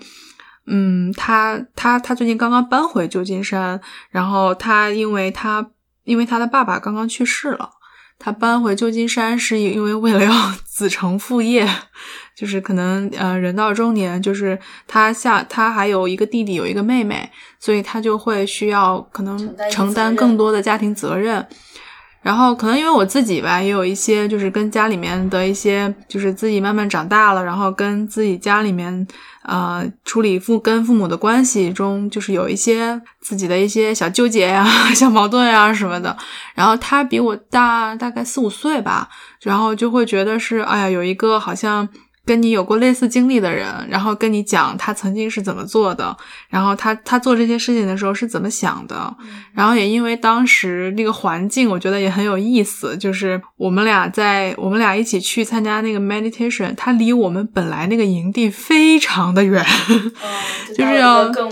[0.67, 5.71] 嗯，他他他最近刚刚搬回旧金山，然后他因为他
[6.05, 7.71] 因为他的爸爸刚刚去世了，
[8.19, 10.33] 他搬回旧金山是因为为了要
[10.65, 11.69] 子承父业，
[12.35, 21.47] 就是可能呃人到中年，就是他下他还有一个弟弟有一个妹妹，所以他就会需要可能承担更多的家庭责任。
[22.25, 29.07] 然后可能因为我自己吧，也有一些就是跟家里面的一些，就是自己慢慢长大了，然后跟自己家里面
[29.43, 34.65] 呃处理父跟父母的关系中，就是有一些自己的一些小纠结呀、
[34.97, 36.17] 小矛盾呀什么的。
[36.55, 39.07] 然后他比我大大概四五岁吧，
[39.43, 41.87] 然后就会觉得是，哎呀，有一个好像
[42.25, 46.17] 跟你有过类似经历的人，然后跟你讲他曾经是怎么做的，
[46.49, 49.15] 然后他他做这些事情的时候是怎么想的，
[49.53, 60.13] 然后也因为当时那个环境，我觉得也很有意思，就是我们俩在我们俩一起去参加那个 meditation，它离我们本来那个营地非常的远，嗯，
[60.75, 61.51] 就 是要更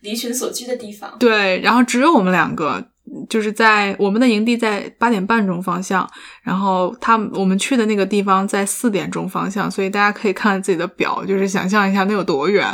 [0.00, 1.14] 离群所居的地方。
[1.18, 2.88] 对，然后只有我们两个，
[3.28, 6.08] 就是在我们的营地在八点半钟方向，
[6.42, 12.66] 然后他我们去的那个地方在四点钟方向，所以大家可以看自己的表，就是想象一下那有多远。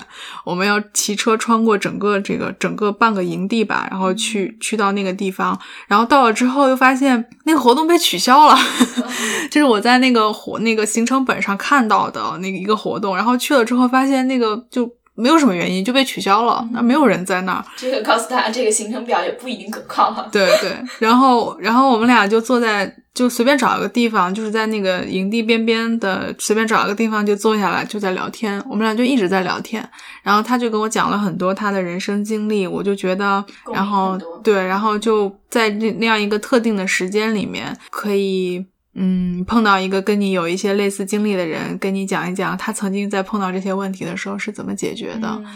[0.45, 8.57] 我们要骑车穿过整个这个整个半个营地吧，然后去去到那个地方，然后到了之后又发现那个活动被取消了，
[9.51, 14.90] 就是我在那个活那个行程本上看到的那个一个活动，然后去了之后发现那个就。
[15.14, 20.27] 没有什么原因就被取消了，那没有人在那儿，这个告诉大家，这个行程表也不一定可靠啊。
[20.33, 29.87] 对 对，然后然后我们俩就坐在就随便找一个地方，就是在那个营地边边的随便找一个地方就坐下来就在聊天，我们俩就一直在聊天，
[30.22, 38.64] 然后他就跟我讲了很多他的人生经历，我就觉得， 然后对，然后就在那那样一个特定的时间里面可以。
[38.95, 45.47] 嗯，碰到一个跟你有一些类似经历的人，跟你讲一讲他曾经在碰到这些问题的时候是怎么解决的，嗯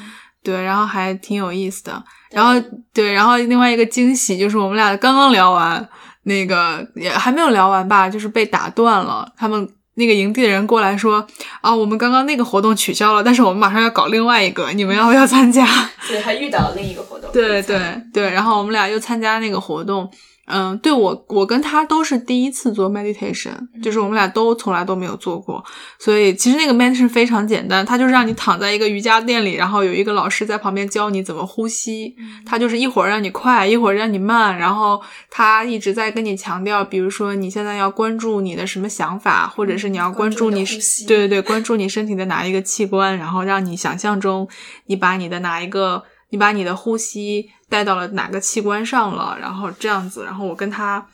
[0.43, 2.03] 对，然后还挺有意思的。
[2.31, 2.55] 然后
[2.95, 5.87] 对，然后另外一个惊喜就是我们俩刚刚聊完
[6.23, 9.31] 那个，也还没有聊完吧，就是被打断了。
[9.37, 11.27] 他们那个营地的人过来说
[11.61, 15.67] 啊，我们刚刚那个活动取消了，但是我们马上要搞另外一个，你们要不要参加？
[16.09, 17.31] 对还遇到了另一个活动。
[17.33, 17.79] 对对
[18.15, 20.11] 对，然后我们俩又参加那个活动。
[20.47, 25.65] 嗯，对我，我跟他都是第一次做 meditation，就是我们俩都从来都没有做过，
[25.99, 40.65] 所以其实那个 meditation 非常简单，他就是让你躺在一个瑜伽垫里，然后有一个老师在旁边教你怎么呼吸，他就是一会儿让你快，一会儿让你慢，然后他一直在跟你强调，比如说你现在要关注你的什么想法，或者是你要关注你，
[41.07, 44.49] 对对对，关注你身体的哪一个器官，然后让你想象中
[44.87, 47.51] 你把你的哪一个，你把你的呼吸。
[47.69, 51.05] 带到了哪个器官上了，然后这样子，然后我跟他，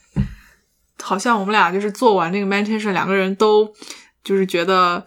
[1.02, 3.72] 好像我们俩就是做完那个 meditation，两个人都
[4.22, 5.02] 就是觉得。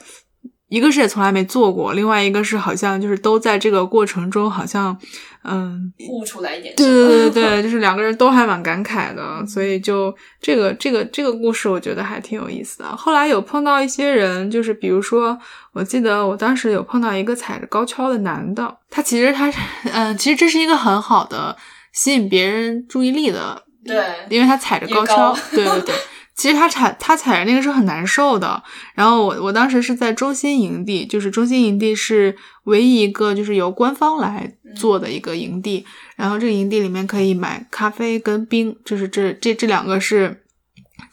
[0.68, 4.98] 一个是也从来没做过，另外一个是好像就是都在这个过程中，好像
[5.44, 6.74] 嗯悟出来一点。
[6.76, 12.98] 对对对对， 就是两个人都还蛮感慨的，所以就这个这个这个故事，我觉得还挺有意思的。
[12.98, 15.38] 后来有碰到一些人，就是比如说，
[15.72, 19.52] 我记得我当时有碰到一个踩着高跷的男的，他其实他
[19.94, 21.56] 嗯，其实这是一个很好的
[21.94, 25.96] 吸引别人注意力的，对，因为他踩着高跷，对对对。
[26.36, 28.62] 其实他踩他踩着那个是很难受的。
[28.94, 35.86] 然后我我当时是在中心营地，就是中心营地是唯一一个就是由官方来做的一个营地。
[36.18, 40.44] 然后这个营地里面可以买咖啡跟冰，就是这这这两个是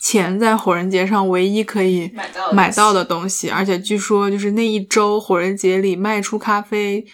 [0.00, 3.48] 钱在火人节上唯一可以买到买到的东西。
[3.48, 7.06] 而且据说就是那一周火人节里卖出咖啡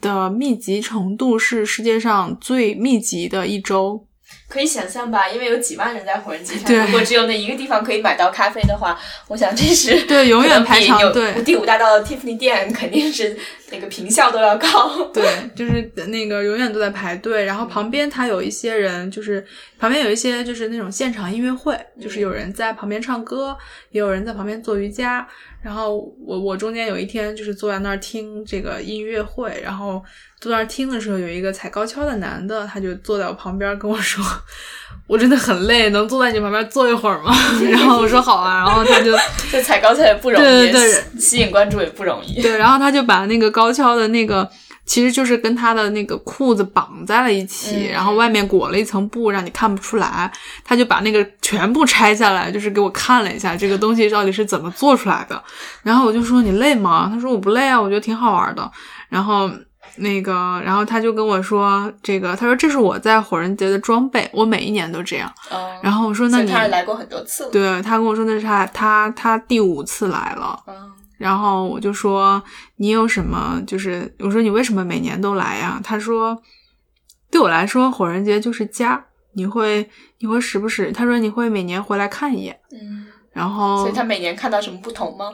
[0.00, 4.08] 的密集程度是世界上最密集的一周。
[4.48, 11.42] 可以想象吧，因为有几万人在火人节上，如果只有那一个地方可以买到咖啡的话，我想这是 对永远排长队。
[11.42, 13.36] 第五大道的 Tiffany 店肯定是
[13.70, 15.04] 那个坪效都要高。
[15.12, 15.24] 对，
[15.56, 17.44] 就是那个永远都在排队。
[17.44, 19.44] 然后旁边它有一些人，就是
[19.78, 23.56] 旁边有一些就是那种现场音乐会，就是有人在旁边唱歌，
[23.90, 25.26] 也有人在旁边做瑜伽。
[25.64, 30.02] 然后我我中间有一天就是坐在那儿听这个音乐会，然后
[30.38, 34.22] 坐在那儿听的时候，有一个踩高跷的男的，他就坐在我旁边跟我说
[35.08, 37.34] ：“我真的很累，能坐在你旁边坐一会儿吗？”
[37.72, 39.16] 然后我说：“好啊。”然后他就
[39.50, 42.42] 就踩高跷也不容易，对对对，吸引关注也不容易。
[42.42, 44.46] 对，然后他就把那个高跷的那个。
[44.86, 50.30] 其实就是跟他的那个裤子绑在了一起，然后外面裹了一层布，让你看不出来。
[50.62, 55.42] 他就把那个全部拆下来，就是给我看了一下这个东西到底是怎么做出来的。
[55.82, 57.10] 然后我就说你累吗？
[57.12, 58.70] 他说我不累啊，我觉得挺好玩的。
[59.08, 59.50] 然后
[59.96, 65.32] 那个，然后他就跟我说这个，他说这是我在火人节的装备，我每一年都这样。
[65.82, 67.48] 然后我说那你他来过很多次。
[67.50, 70.58] 对他跟我说那是他他他第五次来了。
[71.24, 72.42] 然后我就说
[72.76, 73.58] 你有什么？
[73.66, 75.80] 就是我说你为什么每年都来呀？
[75.82, 76.38] 他说
[77.30, 80.92] 对我来说火人节就是家，你会你会时不时？
[80.92, 82.60] 他说你会每年回来看一眼。
[82.72, 85.30] 嗯，然后所以他每年看到什么不同吗？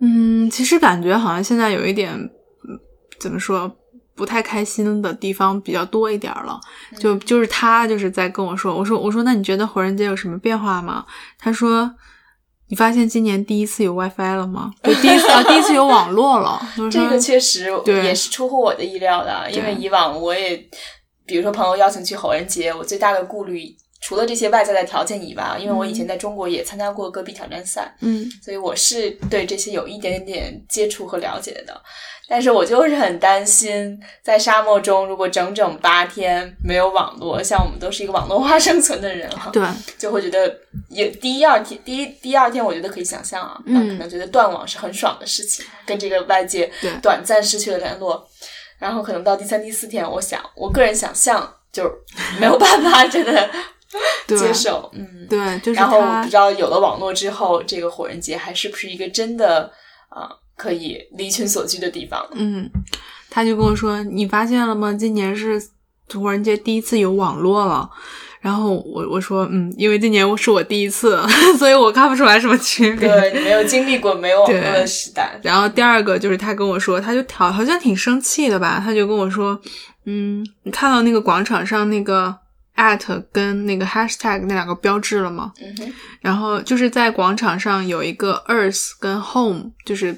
[0.00, 2.28] 嗯，其实感觉好像现在有一点
[3.20, 3.70] 怎么说
[4.16, 6.58] 不太开心的地方比较多一点了。
[6.98, 11.06] 就就是他就是在跟我说，我说我说那你觉得火人节有什么变化吗？
[11.38, 11.94] 他说。
[12.72, 14.72] 你发现今年第一次有 WiFi 了吗？
[14.82, 16.58] 就第一次啊，第一次有网络了。
[16.90, 20.56] 这个确实也是出乎我的意料的，因为以往我也，
[21.26, 31.80] 比如说朋友邀请去好人节，我最大的顾虑除了这些外在的条件以外，因为我以前在中国也参加过戈壁挑战赛，嗯，所以我是对这些有一点点接触和了解的。
[32.28, 39.62] 但是我就是很担心，在沙漠中如果整整八天没有网络，像我们都是一个网络化 生存的人哈，对，
[39.98, 48.26] 就会觉得也第一二天，第一第二天，我觉得可以想象啊，嗯，可能觉得断网是很爽的事情，跟这个外界短暂失去了联络，
[48.78, 51.90] 然后可能到第三、第四天，我想我个人想象就是
[52.40, 53.50] 没有办法真的
[54.28, 59.70] 接受，嗯，对，就是然后不知道有了网络之后，这个火人节还是不是一个真的
[60.08, 60.30] 啊？
[60.54, 62.24] 可以离群所居的地方。
[62.32, 62.70] 嗯，
[63.28, 64.92] 他就跟我说：“你发现了吗？
[64.92, 65.60] 今年是
[66.14, 67.90] 火人节第一次有网络了。”
[68.40, 71.20] 然后我我说：“嗯，因为今年是我第一次，
[71.58, 73.08] 所以我看不出来什么区别。
[73.08, 75.40] 对，你没有经历过没有网络的时代。
[75.42, 78.80] 然后第二个就是他跟我说，他就好好像挺生气的吧？
[78.84, 79.58] 他就跟我说
[80.06, 82.36] ：“嗯，你看到那个广场上那个
[82.76, 85.52] at 跟那个 hashtag 那两个标志了吗？
[85.60, 90.16] 嗯然后就是在广场上有一个 earth 跟 home，就是。”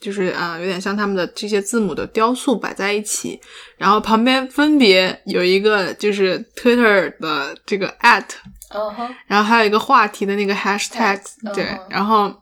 [0.00, 3.38] 就是啊，有点像他们的这些字母的雕塑摆在一起，
[3.76, 8.24] 然后旁边分别有一个就是 Twitter 的这个 at，
[9.26, 11.20] 然后还有一个话题的那个 hashtag，
[11.54, 12.34] 对，然后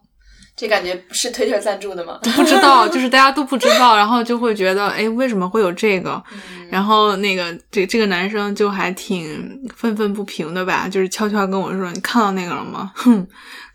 [0.58, 2.18] 这感觉是 Twitter 赞助的吗？
[2.34, 6.20] 不知道，就是大家都不知道，然后就会觉得，哎，为什么会有这个？
[6.68, 12.90] 然后那个这这个男生就还挺愤愤不平的吧，就是悄悄跟我说：“你看到那个了吗？
[12.96, 13.24] 哼，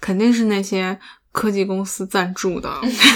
[0.02, 1.00] 肯定是那些。”
[1.34, 2.70] 科技公司赞助的。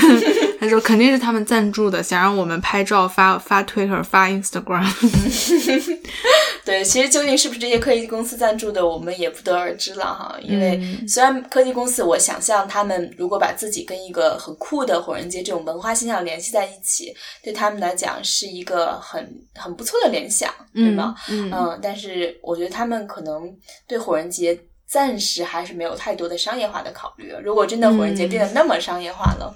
[0.60, 4.84] 他说肯定是他们赞助的，想让我们拍照发发 Twitter 发 Instagram。
[6.67, 10.37] 对，其实究竟是不是这些科技公司赞助的，我们也不得而知了哈。
[10.41, 10.77] 因为
[11.08, 21.15] 虽然科技公司，我想象他们如果把自己跟一个很酷的火人节这种文化现象联系在一起，对他们来讲是一个很很不错的联想，对吗？
[21.29, 23.50] 嗯，但是我觉得他们可能
[23.87, 27.33] 对火人节暂时还是没有太多的商业化的考虑。
[27.41, 29.56] 如果真的火人节变得那么商业化了，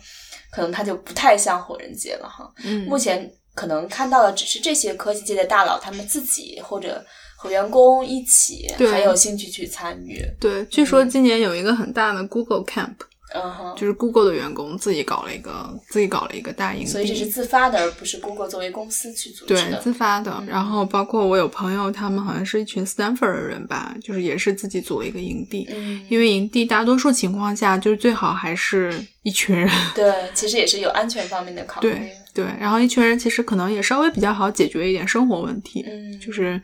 [0.50, 2.50] 可能它就不太像火人节了哈。
[2.64, 3.30] 嗯，目前。
[3.54, 7.04] 可能看到的只是这些科技界的大佬，他们自己或者
[7.36, 10.24] 和员工一起很有兴趣去参与。
[10.39, 12.93] 对，据说今年有一个很大的 Google Camp，
[13.34, 19.72] 嗯哼，就是 Google 的员工自己搞了一个，自己搞了一个大营地，所以这是自发的，而不是 Google 作为公司去组织的。
[19.72, 20.43] 对，自发的。
[20.47, 25.68] 然后包括我有朋友，他们好像是一群 Stanford 的人吧，就是也是自己组了一个营地。
[25.72, 29.70] 嗯，因为营地大多数情况下就是最好还是一群人。
[29.95, 31.89] 对，其实也是有安全方面的考虑。
[31.89, 32.18] 对。
[32.34, 36.62] 对，然后一群人其实可能也稍微比较好解决一点生活问题，嗯，就是，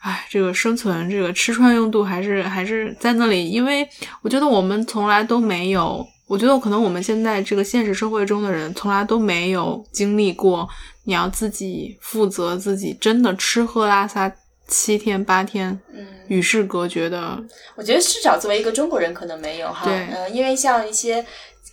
[0.00, 3.88] 哎，这个生存，这个吃穿用度还是还是在那里，因为
[4.20, 10.68] 我觉得我们从来都没有，我觉得可能我们现在这个现实社会中的人从来都没有经历过，
[11.04, 14.30] 你要自己负责自己真的吃喝拉撒
[14.68, 17.42] 七天八天，嗯，与世隔绝的。
[17.74, 21.24] 我觉得至少作为一个中国人可能没有哈，对，嗯，因为像一些。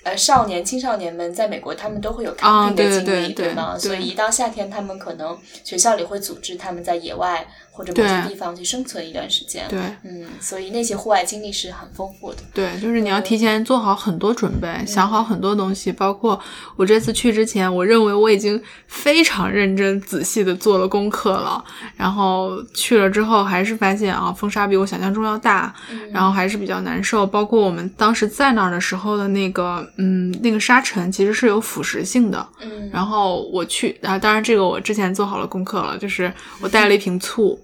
[0.04, 3.78] 呃，少年、青少年们在美国，他们都会有看病的经历，对吗？
[3.78, 7.47] 所以一到夏天，他们可能学校里会组织他们在野外。
[7.74, 12.39] 或者某些地方去生存一段时间，对，嗯，所以那些户外经历是很丰富的。
[12.53, 16.39] 对，就是你要提前做好很多准备，想好很多东西，包括
[16.76, 21.63] 我这次去之前，我认为我已经非常认真仔细的做了功课了，
[21.95, 25.74] 然后去了之后还是发现啊，风沙比我想象中要大，
[26.11, 27.26] 然后还是比较难受。
[27.26, 37.57] 包括我们当时在那儿的时候的那个，嗯，那个沙尘其实是有腐蚀性的，嗯，然后我去啊，当然这个我之前做好了功课了，就是我带了一瓶醋。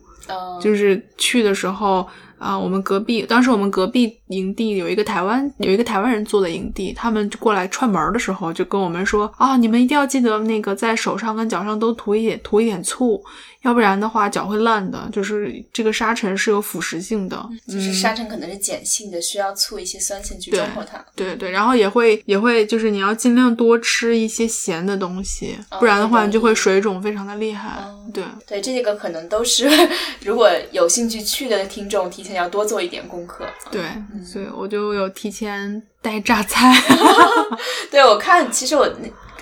[0.61, 2.07] 就是去的时候
[2.37, 13.23] 啊，我们隔壁当时我们隔壁营地有一个台湾有一个台湾人做的营地，他们过来串门的时候就跟我们说啊，你们一定要记得那个在手上跟脚上都涂一点涂一点醋。
[13.63, 15.09] 要不然的话，脚会烂的。
[15.11, 21.03] 就是这个沙尘是有腐蚀性的，就是沙尘可能是碱性的，需要醋一些酸性去中和它。
[21.15, 27.83] 对对，然后也会也会，就是你要尽量多吃一些咸的东西，不然的话你就会水肿非常的厉害。
[28.13, 29.67] 对对，这个可能都是
[30.23, 33.45] 如果有兴趣去的听众，提前要多做一点功课。
[33.69, 33.81] 对，
[34.23, 36.73] 所以我就有提前带榨菜。
[37.91, 38.89] 对，我看其实我。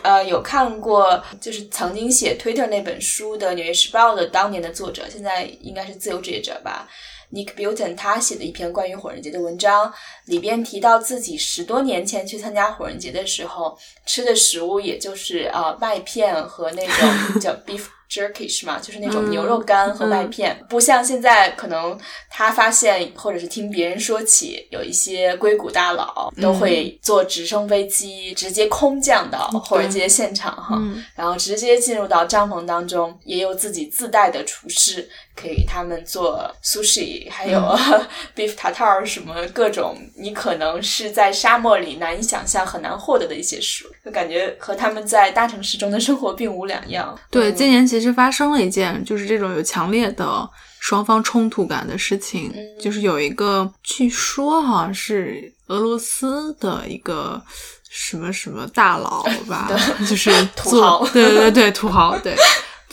[0.04, 6.88] 呃，有看过，就是曾经写 Twitter 那本书的《纽约时报》的当年的作者，现在应该是自由职业者吧
[7.34, 9.92] ，Nick Bilton，他写的一篇关于火人节的文章，
[10.28, 17.10] 里边提到自己十多年前去参加火人节的时候，吃的食物也就是啊麦片和那种
[17.42, 17.86] 叫 beef。
[18.16, 18.80] Jerky 是吗？
[18.82, 21.98] 就是那种牛肉干和麦片，不像现在可能
[22.30, 30.82] 他发现或者是听别人说起，有一些硅谷大佬都会坐直升飞机直接空降到火人节现场哈，
[31.16, 37.60] 然后直接进入到帐篷当中，也有自己自带的厨师给他们做 sushi，还有
[38.36, 47.18] beef tartar 什么各种你可能是在沙漠里难以想象、很难获得的一些食物，就感觉和他们在大城市中的生活并无两样。
[47.32, 47.86] 对，今年。
[47.86, 50.50] 其实发生了一件，就是这种有强烈的
[50.80, 57.42] 双方冲突感的事情，就是有一个，据说好像是俄罗斯的一个
[57.90, 59.70] 什么什么大佬吧，
[60.10, 62.36] 就是土豪，对对对，土豪，对。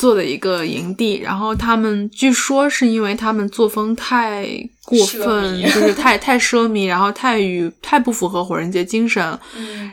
[0.02, 4.44] 做的一个营地，然后他们据说是因为他们作风太
[4.84, 9.38] 过分， 就是太太奢靡，然后太与太不符合火人节精神，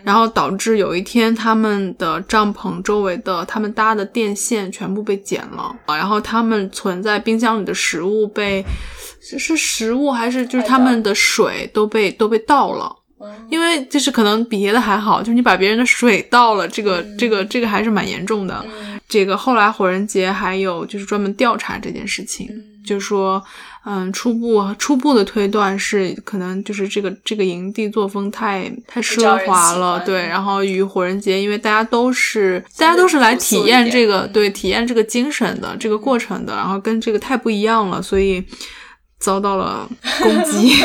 [0.03, 8.65] 然后导致有一天他们的帐篷周围的他们搭的电线全部被剪了，然后他们存在冰箱里的食物被
[9.21, 12.95] 是食物还是就是他们的水都被都被倒了。
[13.49, 18.65] 因为就是可能别的还好，就是你把别人的水倒了，这个这个这个还是蛮严重的。
[19.07, 22.47] 这个后来火人节还有就是专门调查这件事情，
[22.85, 23.43] 就说，
[23.83, 30.27] 嗯，初步初步的推断是可能就是这个这个营地作风太太奢华了，对。
[30.27, 38.45] 然后与火人节，因为大家都是大家都是来体验这个对体验这个精神的这个过程的，然后跟这个太不一样了，所以
[39.19, 39.89] 遭到了
[40.21, 40.75] 攻击。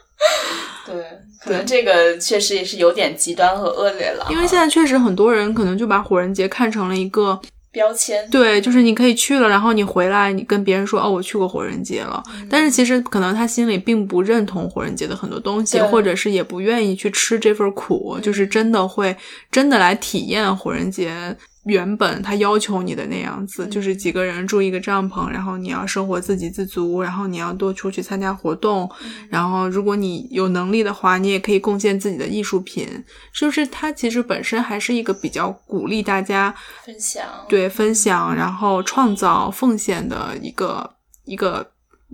[0.86, 1.04] 对。
[1.44, 7.38] 可能这个确实也是有点极端和恶劣了，因为现在确实很多人可能就把火人节看成了一个
[7.70, 8.26] 标签。
[8.30, 12.22] 对，就是你可以去了，然后你回来，你跟别人说哦，我去过火人节了。
[12.48, 19.14] 但是其实可能他心里并不认同火人节的很多东西，或者是也不愿意去吃这份苦，就是真的会
[19.50, 21.36] 真的来体验火人节。
[21.64, 28.90] 原本他要求你的那样子，就是几个人住一个帐篷，然后你要生活自给自足，然后你要多出去参加活动，
[29.30, 32.86] 然后如果你有能力的话，你也可以贡献自己的艺术品。
[33.32, 36.54] 就是它其实本身还是一个比较鼓励大家
[36.84, 40.88] 分享，对分享，然后创造奉献的一个
[41.24, 41.66] 一个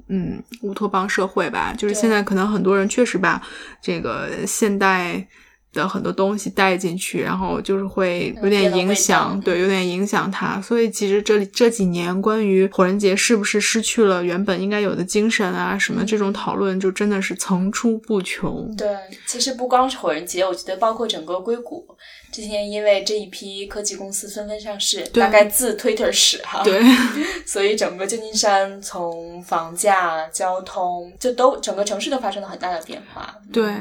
[0.09, 1.74] 嗯乌托邦社会吧。
[1.76, 3.42] 就是现在可能很多人确实把
[3.82, 5.26] 这个现代
[5.72, 10.60] 的很多东西带进去，然后就是会有点影响，嗯对，有点影响它。
[10.60, 18.74] 所以其实这里这几年关于火人节是不是失去了原本应该有的精神啊什么这种讨论，就真的是层出不穷。
[18.76, 18.88] 对，
[19.26, 21.86] 其实不光是火人节，我觉得包括整个硅谷，
[22.32, 26.82] 这些年因为这一批科技公司纷纷上市，大概自 Twitter 始哈，对，
[27.46, 33.32] 所以整个旧金山从房价、交通，就都整个城市都发生了很大的变化。
[33.52, 33.72] 对，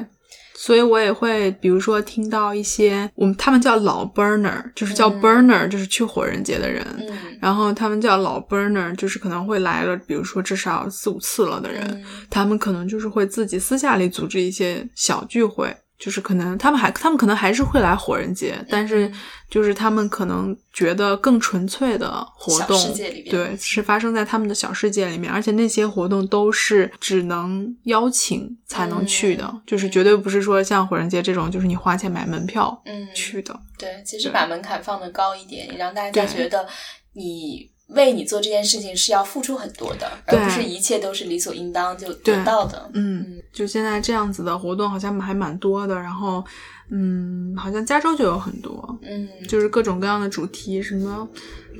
[0.62, 6.86] 所以我也会，比如说听到一些我们他们叫老 burner，就是叫嗯 burner，、就是去火人节的人。
[7.00, 19.14] 嗯然后他们叫老 burner，就是可能会来了，比如说至少四五次了的人，嗯他们可能就是会自己私下里组织一些小聚会，就是可能他们还他们可能还是会来火人节，但是嗯
[19.50, 33.60] 就是他们可能觉得更纯粹的活动，小世界里边对，是发生在他们的小世界里面，而且那些活动都是只能邀请才能去的，嗯就是绝对不是说像火人节这种，就是你花钱买门票嗯，去的。
[33.78, 36.66] 对，其实把门槛放的高一点，也让大家觉得
[37.14, 42.90] 你为你做这件事情是要付出很多的，而不是一切都是理所应当就得到的。
[42.94, 46.44] 嗯，就现在这样子的活动好像还蛮多的，然后，
[46.92, 51.28] 嗯，好像加州就有很多，嗯，就是各种各样的主题，什么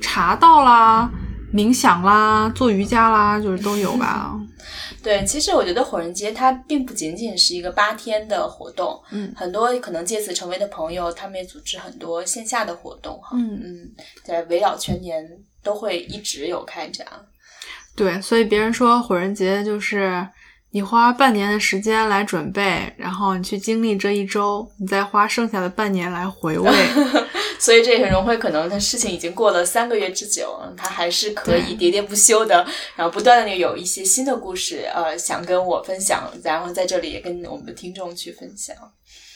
[0.02, 1.10] 茶道啦、
[1.54, 4.38] 冥想啦、做瑜伽啦，就是都有吧。
[5.02, 9.32] 对，其实我觉得火人节它并不仅仅是一个八天的活动，嗯。
[9.34, 13.60] 很多可能借此成为的朋友，他们也组织很多线下的活动哈，嗯。
[13.62, 13.90] 嗯，
[14.22, 15.26] 在围绕全年
[15.62, 17.06] 都会一直有开展。
[17.96, 20.26] 对，所以别人说火人节就是
[20.70, 26.70] 你花半年的时间来准备，然后你去经历这一周，你再花剩下的半年来回味。
[27.58, 38.74] 所以这个荣慧可能他事情已经过了三个月之久，他还是可以喋喋不休的，然后不断的有一些新的故事，呃，想跟我分享，然后在这里也跟我们的听众去分享。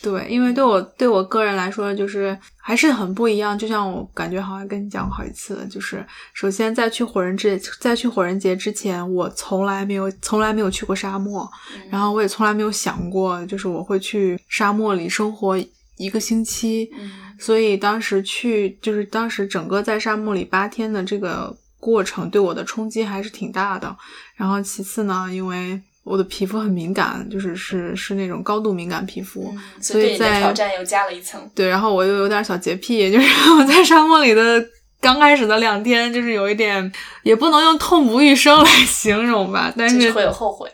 [0.04, 3.58] 对，因为对我对我个人来说，就是还是很不一样。
[3.58, 11.50] 就像我感觉好像跟你讲过好几次，就是首先在去火人节在去火人节之前，我从来没有从来没有去过沙漠，
[11.90, 15.56] 然后我也从来没有想过，就是我会去沙漠里生活
[15.96, 16.90] 一个星期。
[16.98, 23.94] 嗯所以当时去，就是当时整个在沙漠里八天的这个过程，对我的冲击还是挺大的。
[24.36, 31.40] 然后其次呢，因为我的皮肤很敏感，就是是是那种高度敏感皮肤，嗯，所以在挑战又加了一层。
[31.54, 33.26] 对，然后我又有点小洁癖，就是
[33.58, 34.64] 我在沙漠里的
[35.00, 36.92] 刚开始的两天，就是有一点，
[37.22, 40.70] 也不能用痛不欲生来形容吧，但是是会有后悔。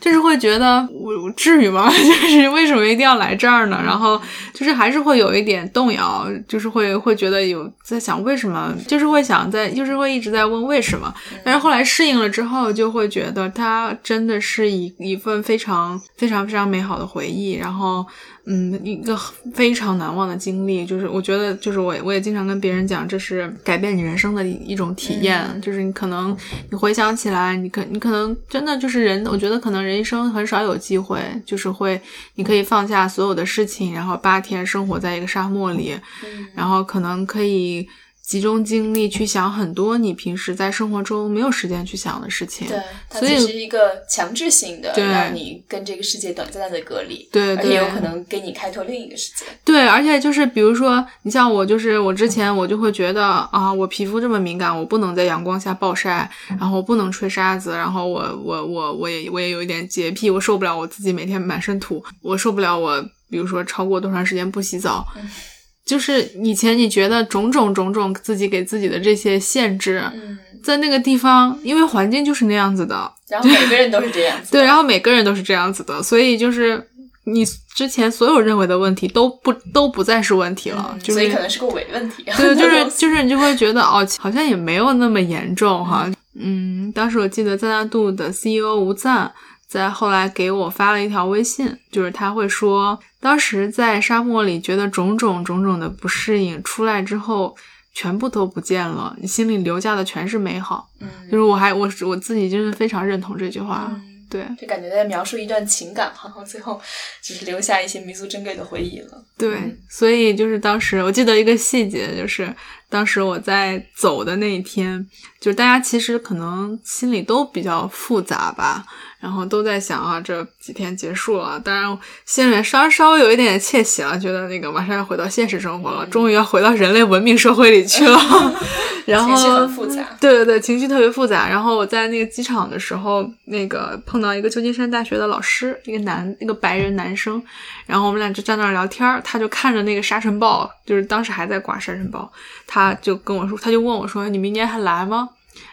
[0.00, 1.90] 就是会觉得我我至于吗？
[1.92, 3.80] 就是为什么一定要来这儿呢？
[3.84, 4.20] 然后
[4.52, 11.12] 就是还是会有一点动摇，就是会会觉得有在想为什么，就是会想在，就是会一直在问为什么。
[11.44, 18.06] 但是后来适应了之后，就会觉得它真的是一一份非常非常非常美好的回忆，然后。
[18.52, 19.16] 嗯，一个
[19.54, 25.40] 非常难忘的经历，就是我觉得，就是我我也经常跟别人讲，这是改变你人生的一一种体验。
[25.54, 26.36] 嗯就是你可能
[26.70, 32.00] 你回想起来，你可你可能真的就是人，我觉得可能人一生很少有机会，就是会
[32.34, 35.94] 你可以放下所有的事情，然后八天生活在一个沙漠里，
[36.24, 37.86] 嗯然后可能可以
[38.30, 42.68] 集中精力去想很多你平时在生活中没有时间去想的事情。
[42.68, 49.44] 对，它所以只是一个强制性的，对让你跟这个世界短暂的隔离，对对有可能给你开拓另一个世界。
[49.64, 65.04] 对，而且就是比如说，你像我，就是我之前我就会觉得啊，我皮肤这么敏感，我不能在阳光下暴晒，然后我不能吹沙子，然后我我我我也我也有一点洁癖，我受不了我自己每天满身土，我受不了我比如说超过多长时间不洗澡。
[65.84, 74.52] 就是以前你觉得种种种种自己给自己的这些限制，嗯，在那个地方，因为环境就是那样子的，然后每个人都是这样子。
[74.52, 76.86] 对，然后每个人都是这样子的，所以就是
[77.24, 82.24] 你之前所有认为的问题都不都不再是问题了，嗯就是所以可能是个伪问题。
[82.36, 86.10] 对， 就是就是你就会觉得哦，好像也没有那么严重哈。
[86.38, 89.30] 嗯，当时我记得赞纳度的 CEO 吴赞
[89.70, 97.56] 在后来给我发了一条微信，就是他会说，当时在沙漠里觉得种种种种的不适应，出来之后
[97.94, 100.90] 全部都不见了，你心里留下的全是美好。
[100.98, 103.86] 嗯，就是我还我我自己就是非常认同这句话。
[103.88, 106.80] 嗯对就感觉在描述一段情感，然后最后
[107.20, 109.24] 只是留下一些弥足珍贵的回忆了。
[109.36, 112.54] 对，嗯所以就是当时我记得一个细节，就是
[112.88, 115.04] 当时我在走的那一天，
[115.40, 118.86] 就是大家其实可能心里都比较复杂吧，
[119.20, 128.18] 然后都在想啊，这几天结束了，当然心里面稍稍微有一点点窃喜了，觉得那个马上要回到现实生活了，嗯终于要回到人类文明社会里去了，
[129.04, 130.02] 然后情绪很复杂。
[130.18, 131.48] 对对对，情绪特别复杂。
[131.48, 137.42] 然后我在那个机场的时候，那个碰到一个旧金山大学的老师，一个男，一个白人男生，
[137.86, 142.30] 然后我们俩就站那儿聊天儿，他就看着那个沙尘暴，就是当时还在刮沙尘暴，
[142.66, 145.28] 他就跟我说，他就问我说：“你明年还来吗？”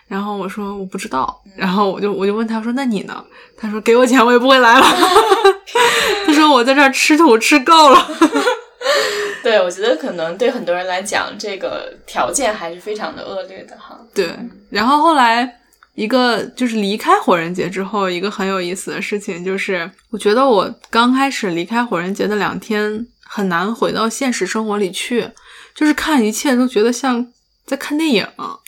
[0.07, 3.23] 然后我说我不知道，然后我就我就问他说：“那你呢？”
[3.57, 4.85] 他说：“给我钱，我也不会来了。
[6.25, 8.07] ”他说：“我在这儿吃土吃够了。
[9.43, 13.99] ”对，我觉得可能对很多人来讲，这个条件还是非常的恶劣的哈。
[14.13, 14.33] 对，
[14.69, 15.59] 然后后来
[15.95, 25.29] 一个就是离开火人节之后，一个很有意思的事情就是，我觉得我刚开始离开火人节的两天很难回到现实生活里去，
[25.75, 27.25] 就是看一切都觉得像
[27.67, 28.25] 在看电影。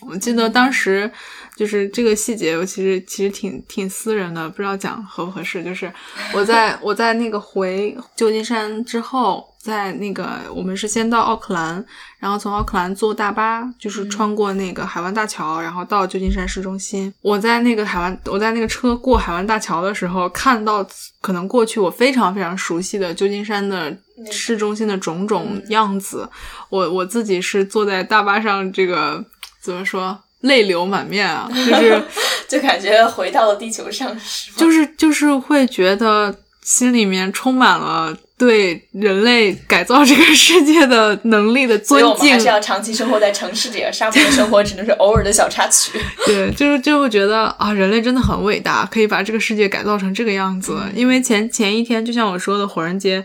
[0.08, 1.10] 我记得当时
[1.56, 5.64] 就是这个细节，我其实其实挺挺私人的，不知道讲合不合适。
[5.64, 5.92] 就是
[6.34, 11.84] 我在 我在那个回旧金山之后，在那个我们是先到奥克兰，
[12.20, 17.14] 然后从奥克兰坐大巴，就是穿过那个海湾大桥，然后到旧金山市中心。
[17.22, 20.86] 我在那个海湾，我在那个车过海湾大桥的时候，看到
[21.22, 23.96] 可能过去我非常非常熟悉的旧金山的
[24.32, 26.30] 市中心的种种样子。
[26.70, 29.24] 我我自己是坐在大巴上，这个
[29.62, 32.02] 怎么说，泪流满面啊，就是。
[32.50, 34.52] 就感觉回到了地球上，是？
[34.54, 46.00] 就是就是会觉得心里面充满了对人类改造这个世界的能力的尊敬所以我们还是，要长期生活在城市里，而沙漠的生活只能是偶尔的小插曲。
[46.26, 50.80] 对，就是就会觉得啊，人类真的很伟大，可以把这个世界改造成这个样子。
[50.96, 53.22] 因为前前一天，就像我说的，火人节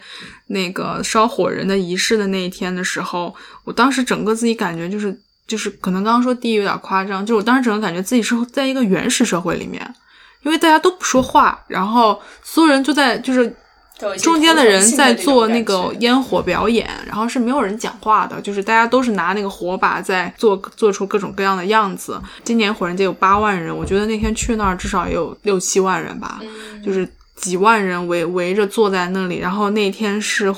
[0.49, 9.81] 那个烧火人的仪式的那一天的时候，我当时整个自己感觉就是就是可能刚刚说地狱有点夸张，就是我当时整个感觉自己是在一个原始社会里面，
[10.43, 13.55] 因为大家都不说话，然后所有人就在就是
[14.19, 22.21] 中间的人在做那个烟火表演，然后是没有人讲话的，就是大家都是拿那个火把在做做出各种各样的样子。
[22.43, 29.39] 今年火人节有八万人，我觉得那天去那儿至少也有六七万人吧，嗯就是几万人围围着坐在那里。
[29.39, 30.53] 然后那天是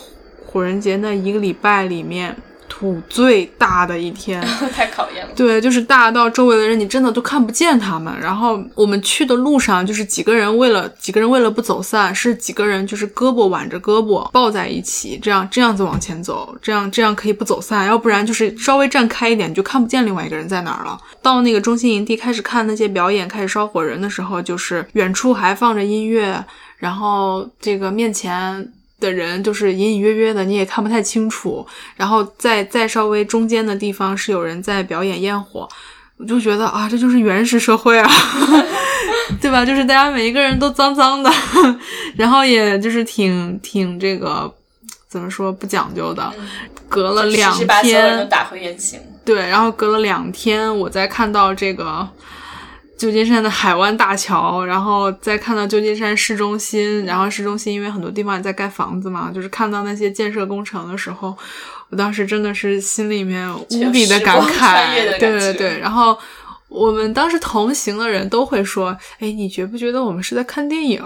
[0.45, 2.37] 火人节那一个礼拜里面
[2.79, 4.39] 土最大的一天。
[4.71, 5.33] 太考验了。
[5.35, 8.13] 对，就是大到周围的人你真的都看不见他们。
[8.21, 17.87] 然后我们去的路上，就是几个人为了几个人为了不走散，是几个人就是胳膊挽着胳膊抱在一起，这样这样子往前走，这样这样可以不走散。
[17.87, 21.01] 要不然就是稍微站开一点，你就看不见另外一个人在哪儿了。
[21.23, 26.45] 到那个中心营地开始看那些表演，开始烧火人的时候，就是远处还放着音乐，
[26.77, 28.71] 然后这个面前。
[29.01, 31.67] 的人就是隐隐约约的，你也看不太清楚。
[31.97, 35.69] 然后在在稍微中间的地方是有人在表演焰火，
[36.17, 38.11] 我就觉得啊，这就是原始社会啊，
[39.41, 39.65] 对吧？
[39.65, 41.31] 就是大家每一个人都脏脏的，
[42.17, 44.53] 然后也就是挺挺这个
[45.09, 46.33] 怎么说不讲究的。
[46.89, 49.01] 隔了两天，打回原形。
[49.25, 52.09] 对，然后隔了两天，我再看到这个
[52.97, 61.37] 旧金山的海湾大桥，然后再看到旧金山市中心，然后市中心因为很多地方也在盖房子嘛，就是看到那些建设工程的时候，
[61.91, 66.19] 我当时真的是心里面无比的感慨，感对对对，然后。
[66.69, 71.03] 我们当时同行的人都会说：“哎，你觉不觉得我们是在看电影？”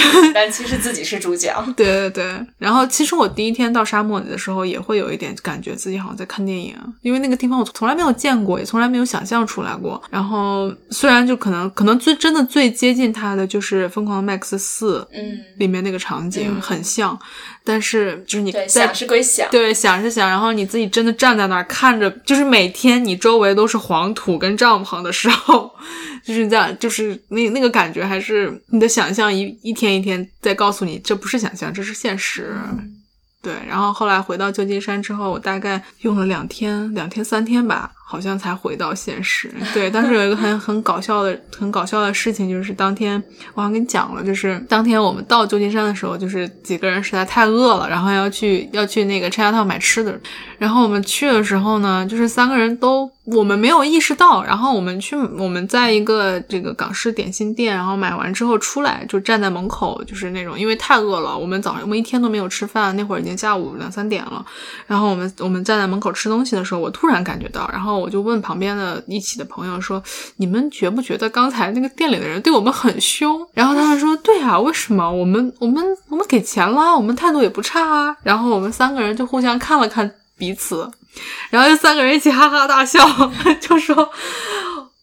[0.34, 1.54] 但其实自己是主角。
[1.76, 10.02] 对对对，然后其实我第一天到沙漠里的时候，也会有一点感觉自己好像在看电影，因为那个地方我从来没有见过，也从来没有想象出来过。
[10.10, 17.18] 然后虽然就可能可能最真的最接近它的就是《疯狂的麦克斯四》嗯，里面那个场景、嗯很像，
[17.66, 25.74] 但是就是你对，在想是归想，对，想是想，然后你自己真的站在那儿看着，就是每天你周围都是黄土跟帐篷的时候，
[26.24, 32.54] 就是在，就是那那个感觉，还是你的想象一一天一天在告诉你，这不是想象，这是现实。
[33.42, 39.52] 对，然后后来回到旧金山之后，我大概用了两天、两天三天吧，好像才回到现实。
[39.74, 43.20] 对，当时有一个很很搞笑的、很搞笑的事情，就是当天
[43.54, 50.16] 我好像跟你讲了，就是当天我们到旧金山的时候，就是几个人实在太饿了，然后要去要去那个 Chinatown 买吃的。
[50.56, 64.42] 然后我们去的时候呢，就是三个人都我们没有意识到，然后我们去我们在一个这个港式点心店，然后买完之后出来就站在门口，就是那种因为太饿了，我们早上我们一天都没有吃饭，那会儿已经下午两三点了，
[64.86, 70.02] 然后我们我们站在门口吃东西的时候，我突然感觉到，然后我就问旁边的一起的朋友说
[70.36, 75.10] ：“你们觉不觉得刚才那个店里的人对我们很凶？”然后他们说：“对啊，为什么？
[75.10, 80.90] 我们我们我们给钱了，我们态度也不差啊。”然后我们三个人就互相看了看彼此，
[81.50, 83.00] 然后就三个人一起哈哈大笑，
[83.60, 84.10] 就说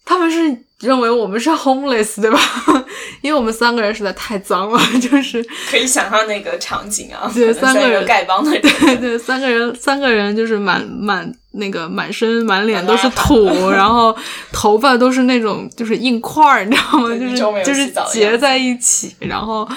[0.05, 2.39] 他们是认为我们是 homeless 对吧？
[3.21, 14.15] 因为我们三个人实在太脏了， 就是可以想象那个场景啊，对三个人丐帮的人， 对对，三个人三个人就是满满那个满身满脸都是土，然后
[14.51, 17.09] 头发都是那种就是硬块儿，你知道吗？
[17.15, 19.67] 就是就是结在一起，然后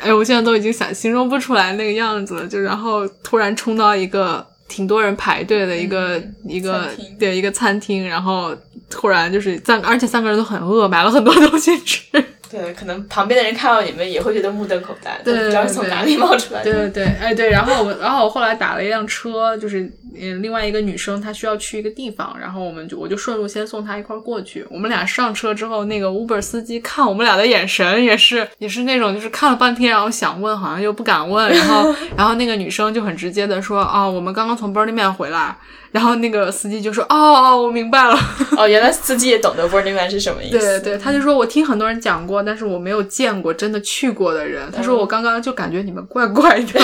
[0.00, 4.46] 哎，我现在都已经想形容不出来那个样子了，就然后突然冲到一个。
[4.72, 6.18] 挺多人排队的一个、
[6.48, 8.56] 一个厅对一个餐厅，然后
[8.88, 12.02] 突然就是三，而且三个人都很饿， 买了很多东西吃。
[12.50, 16.70] 对，可能旁边的人看到你们也会觉得目瞪口呆，都对不知道是从哪里冒出来的。
[16.70, 24.66] 对对对，哎对，然后我然后我后来打了一辆车，就是嗯另外一个女生她需要去一个地方，然后我们就我就顺路先送她一块儿过去。
[24.68, 35.56] 我们俩上车之后，那个 Uber 司机看我们俩的眼神也是 也是那种就是看了半天，然后想问好像又不敢问，然后 然后那个女生就很直接的说啊、我们刚刚从 Burning Man 回来。
[35.90, 38.16] 然后那个司机就说：“哦哦，我明白了。
[38.56, 40.58] 哦，原来司机也懂得 Burning Man 是什么意思。
[40.58, 44.70] 对对，他就说我听很多人讲过，但是我没有见过真的去过的人。
[44.70, 46.80] 他说我刚刚就感觉你们怪怪的。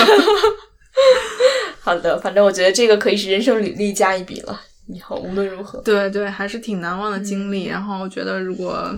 [1.81, 4.61] 好的，反正我觉得这个可以是人生履历加一笔了。
[4.93, 7.65] 以后无论如何，对对，还是挺难忘的经历。
[7.65, 8.91] 然后我觉得，如果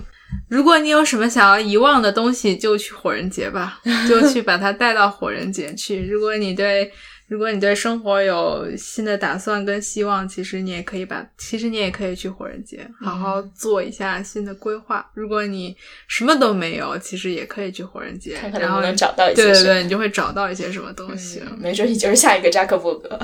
[0.48, 3.78] 如果你有什么想要遗忘的东西，就去火人节吧，
[4.08, 6.06] 就去把它带到火人节去。
[6.06, 6.90] 如果你对
[7.32, 15.10] 如果你对生活有新的打算跟希望，其实你也可以把，其实你也可以去火人节，好好做一下新的规划。
[15.14, 15.74] 如果你
[16.08, 21.40] 什么都没有，其实也可以去火人节，看看然后能不能找到一些对对对，你就会找到一些什么东西。
[21.42, 23.18] 嗯没准你就是下一个扎克伯格，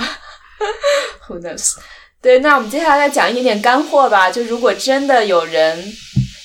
[1.28, 1.74] Who knows？
[2.22, 4.30] 对，那我们接下来再讲一点点干货吧。
[4.30, 5.84] 就如果真的有人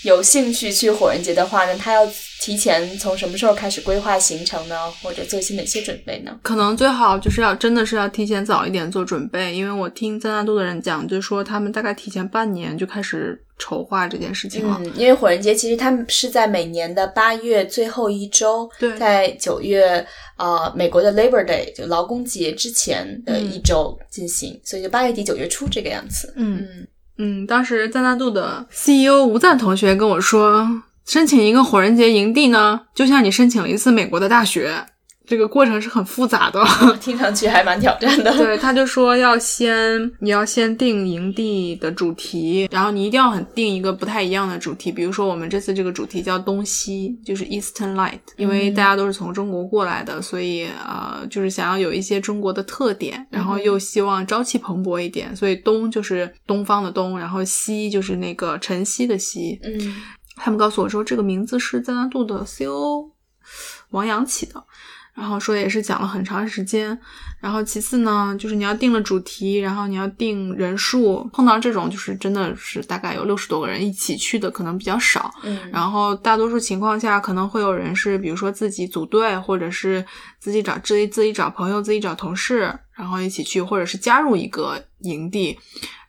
[0.03, 2.05] 有兴趣去火人节的话呢，他要
[2.43, 4.75] 提前从什么时候开始规划行程呢？
[5.01, 6.37] 或者做一些哪些准备呢？
[6.41, 14.77] 可能最好就是要真的是要提前早一点做准备，因为我听赞纳度的人讲，就是说他们大概提前半年就开始筹划这件事情了。
[14.81, 26.33] 嗯，因为火人节其实他们是在每年的八月最后一周，对在九月呃美国的 Labor Day 就劳工节之前的一周进行，所以就八月底九月初这个样子。
[26.35, 26.87] 嗯嗯
[27.19, 30.67] 嗯，当时赞纳度的 CEO 吴赞同学跟我说，
[31.05, 34.85] 申请一个火人节营地呢，就像你申请了一次美国的大学，
[35.25, 36.61] 这个过程是很复杂的。
[36.99, 38.31] 听上去还蛮挑战的。
[38.37, 59.95] 对，他就说要先你要先定营地的主题，然后你一定要很定一个不太一样的主题，比如说我们这次这个主题叫东西，就是 Eastern Light，因为大家都是从中国过来的，所以呃就是想要有一些中国的特点，然后又希望朝气蓬勃一点，所以东就是东方的东，然后西就是那个晨曦的曦，嗯
[60.35, 63.09] 他们告诉我说，这个名字是赞纳度的 CEO
[63.89, 64.63] 王阳起的，
[65.13, 66.99] 然后说也是讲了很长时间。
[67.39, 75.29] 然后其次呢，就是你要定了主题，然后你要定人数，碰到这种就是真的是大概有六十多个人一起去的，可能比较少。
[75.43, 80.03] 嗯然后大多数情况下，可能会有人是，比如说自己组队，或者是
[80.39, 85.59] 自己找自己自己找朋友，自己找同事，然后一起去，或者是加入一个营地。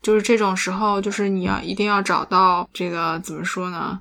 [0.04, 3.98] 就是这种时候，就是你要一定要找到这个怎么说呢？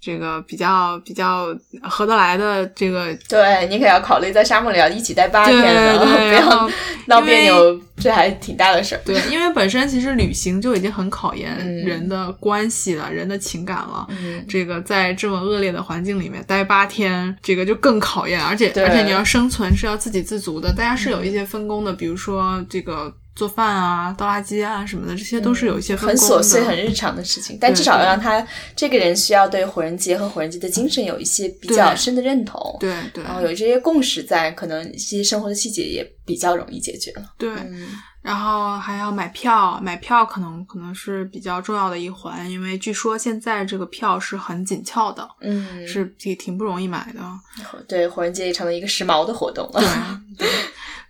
[0.00, 1.46] 这个比较比较
[1.82, 5.98] 合得来的这个对你可要考虑在沙漠里要一起待八天的，
[6.28, 6.70] 不要
[7.08, 9.00] 闹别扭，这还挺大的事儿。
[9.02, 14.06] 对，因为本身其实旅行就已经很考验嗯人的关系了，人的情感了。
[14.10, 26.16] 嗯，这个在这么恶劣的环境里面待八天，这个就更考验，而且而且你要生存是要自给自足的，大家是有一些分工的，比如说这个做饭啊、倒垃圾啊什么的，这些都是有一些分很。
[26.16, 37.32] 琐碎、很日常的事情，但至少要让他这个人需要对火人节和火人节的精神有一些比较深的认同，对对然后有这些共识在，可能一些生活的细节也比较容易解决了。
[37.36, 37.88] 对，嗯
[38.22, 47.20] 然后还要买票，买票可能可能是比较重要的一环，因为据说现在这个票是很紧俏的，嗯，是挺挺不容易买的。
[47.86, 50.22] 对火人节也成了一个时髦的活动了。
[50.38, 50.48] 对，对，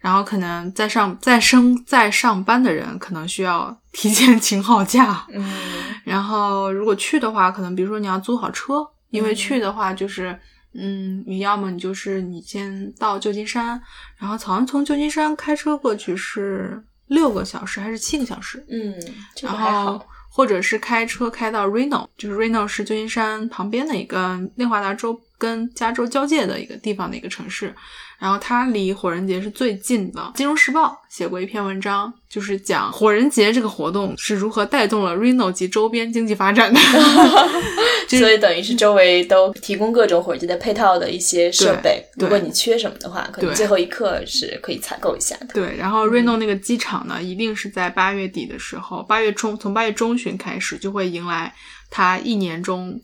[0.04, 5.42] 然后可能在上在生在上班的人可能需要提前请好假，嗯
[6.04, 10.38] 然后如果去的话，可能比如说你要租好车，因为去的话就是。
[10.76, 13.80] 嗯，你要么你就是你先到旧金山，
[14.18, 18.92] 然后好像从旧金山开车过去是六个小时还是七个小时，嗯，
[19.36, 20.04] 这个然后。
[20.36, 27.72] 或者是开车开到 Reno，就是 Reno 是旧金山旁边的一个内华达州跟加州交界的一个地方的一个城市。
[28.18, 30.32] 然后它离火人节是最近的。
[30.34, 36.80] 金融时报写过一篇文章，就是讲火人节这个活动是如何带动了 Reno 及周边经济发展的。
[38.08, 42.04] 所以等于是周围都提供各种火人节的配套的一些设备。
[42.16, 45.48] 如果你缺什么的话，可能最后一刻是可以采购一下的。
[45.54, 51.52] 对，然后 Reno 那个机场呢，一定是在八月底的时候，八月中从八月中旬开始就会迎来
[51.90, 53.00] 它一年中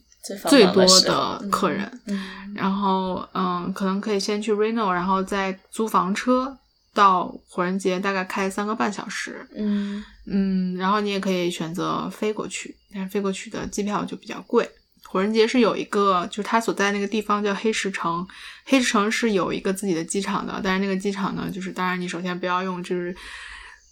[0.49, 1.91] 最多的客人。
[2.07, 6.57] 嗯，然后嗯，可能可以先去 Reno，然后再租房车
[6.93, 9.47] 到火人节，大概开三个半小时。
[9.57, 14.69] 嗯嗯，然后你也可以选择飞过去，但是飞过去的机票就比较贵。
[15.05, 18.25] 火人节是有一个，就是他所在那个地方叫黑石城，
[18.65, 23.17] 黑石城是有一个自己的机场的，但是那个机场呢，就是当然你首先不要用就是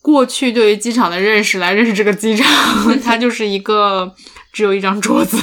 [0.01, 2.47] 过去对于机场的认识来认识这个机场，
[3.03, 4.15] 它就是一个
[4.53, 5.37] 只有一张桌子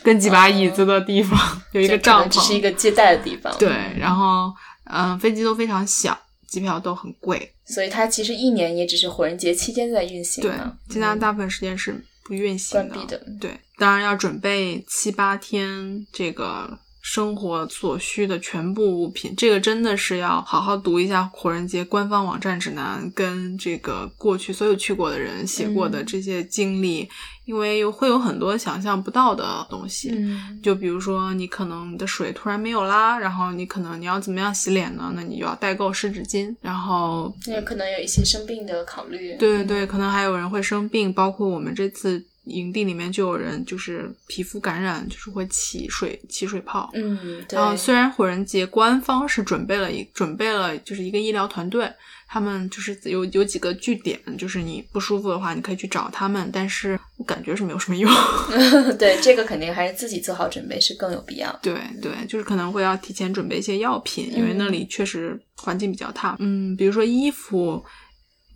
[0.04, 1.38] 跟几把椅子的地方，
[1.72, 3.54] 有一个帐篷，只是一个接待的地方。
[3.58, 4.52] 对，然后
[4.84, 10.42] 嗯，飞机都非常小，机票都很贵，所以它其实一年也只是火人节期间在运行。
[10.42, 10.52] 对，
[10.88, 12.88] 其他大部分时间是不运行的。
[12.88, 13.22] 关闭的。
[13.40, 27.08] 对，当然要准备七八天这个生活所需的全部物品，这个真的是要好好读一下火人节官方网站指南，跟这个过去所有去过的人写过的这些经历，
[27.46, 30.10] 因为有会有很多想象不到的东西。
[30.12, 35.10] 嗯，就比如说你可能的水突然没有啦，然后你可能你要怎么样洗脸呢？
[35.16, 39.36] 那你就要代购湿纸巾，然后也可能有一些生病的考虑。
[39.36, 42.26] 对对对，可能还有人会生病，包括我们这次。
[42.50, 46.90] 营地里面就有人就是皮肤感染，就是会起水起水泡。
[46.94, 51.90] 嗯，然后虽然火人节官方是准备了一准备了就是一个医疗团队，
[52.26, 58.10] 他们就是有有几个据点，就是你不舒服的话你可以去找他们，但是我感觉是没有什么用。
[58.98, 61.58] 对，这个肯定还是自己做好准备是更有必要。
[61.62, 66.36] 对对，就是可能会要提前准备一些药品，因为那里确实环境比较烫。
[66.38, 67.84] 嗯，比如说衣服，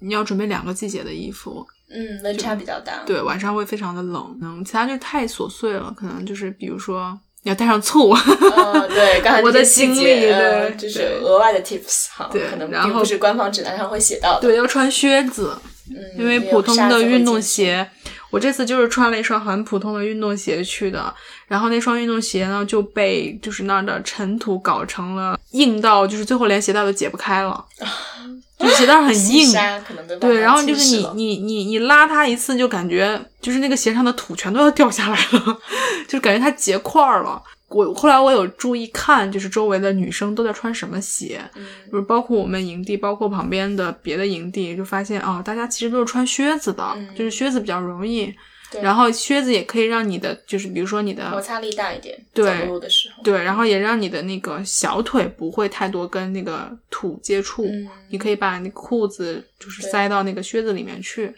[0.01, 1.67] 你要准备两个季节的衣服。
[1.95, 3.03] 嗯，温差比较大。
[3.07, 4.39] 对，晚上会非常的冷。
[4.43, 8.11] 嗯，其他就太琐碎了，可能就是比如说你要带上醋。
[8.11, 14.41] 哦，对，刚才我的经历对，就是额外的 tips 哈，对，可能并不是官方指南上会写到的。
[14.41, 15.57] 对，要穿靴子，
[15.91, 17.89] 嗯，因为普通的运动鞋，
[18.35, 21.15] 我这次就是穿了一双很普通的运动鞋去的，
[21.47, 27.65] 然后那双运动鞋呢就被就是那儿的尘土搞成了硬到，就是最后连鞋带都解不开了。
[28.59, 29.53] 就鞋带很硬，
[30.19, 35.59] 对，然后就是你你你你拉它一次，就感觉就是那个鞋上的土全都要掉下来了，
[36.09, 37.41] 就感觉它结块了。
[37.75, 41.43] 我后来我有注意看，就是周围的女生都在穿什么鞋，
[41.91, 48.33] 就是包括我们营地，包括旁边的别的营地，就发现啊，大家其实都是穿靴子的，就是靴子比较容易。
[48.83, 57.69] 然后靴子也可以让你的，就是比如说你的摩擦力大一点，对，走路的时候，对，然后也让你的那个小腿不会太多跟那个土接触，
[58.11, 61.33] 你可以把那裤子就是塞到那个靴子里面去。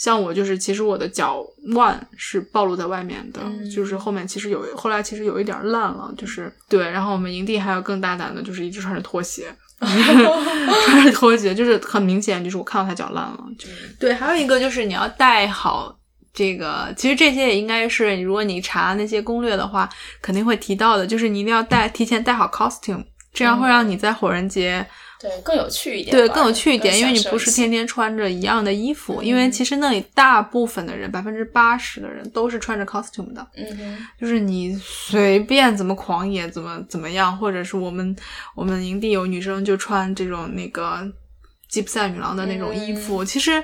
[0.00, 1.44] 像我就是，其实我的脚
[1.74, 6.90] 腕是暴露在外面的，就是后面其实有，后来其实有一点烂了，就是对。
[6.90, 13.38] 然后我们营地还有更大胆的，就是一直穿着拖鞋， 穿着拖鞋，就是很明显，就是我看到他脚烂了。
[13.58, 15.94] 就对，还有一个就是你要带好。
[16.32, 19.86] 这个其实这些也应该是，如果你查那些攻略的话，
[20.22, 21.06] 肯定会提到的。
[21.06, 24.86] 就是你一定要带提前带好 costume，这样会让你在火人节
[25.20, 26.16] 对更有趣一点。
[26.16, 29.22] 对，更有趣一点，因为你不是天天穿着一样的衣服。
[29.22, 33.46] 因为其实那里大部分的人，百分之八十的人都是穿着 costume 的。
[33.56, 38.16] 嗯哼，就是你随便怎么狂野，怎么怎么样，或者是我们
[38.54, 41.06] 我们营地有女生就穿这种那个
[41.68, 43.62] 吉普赛女郎的那种衣服，其实。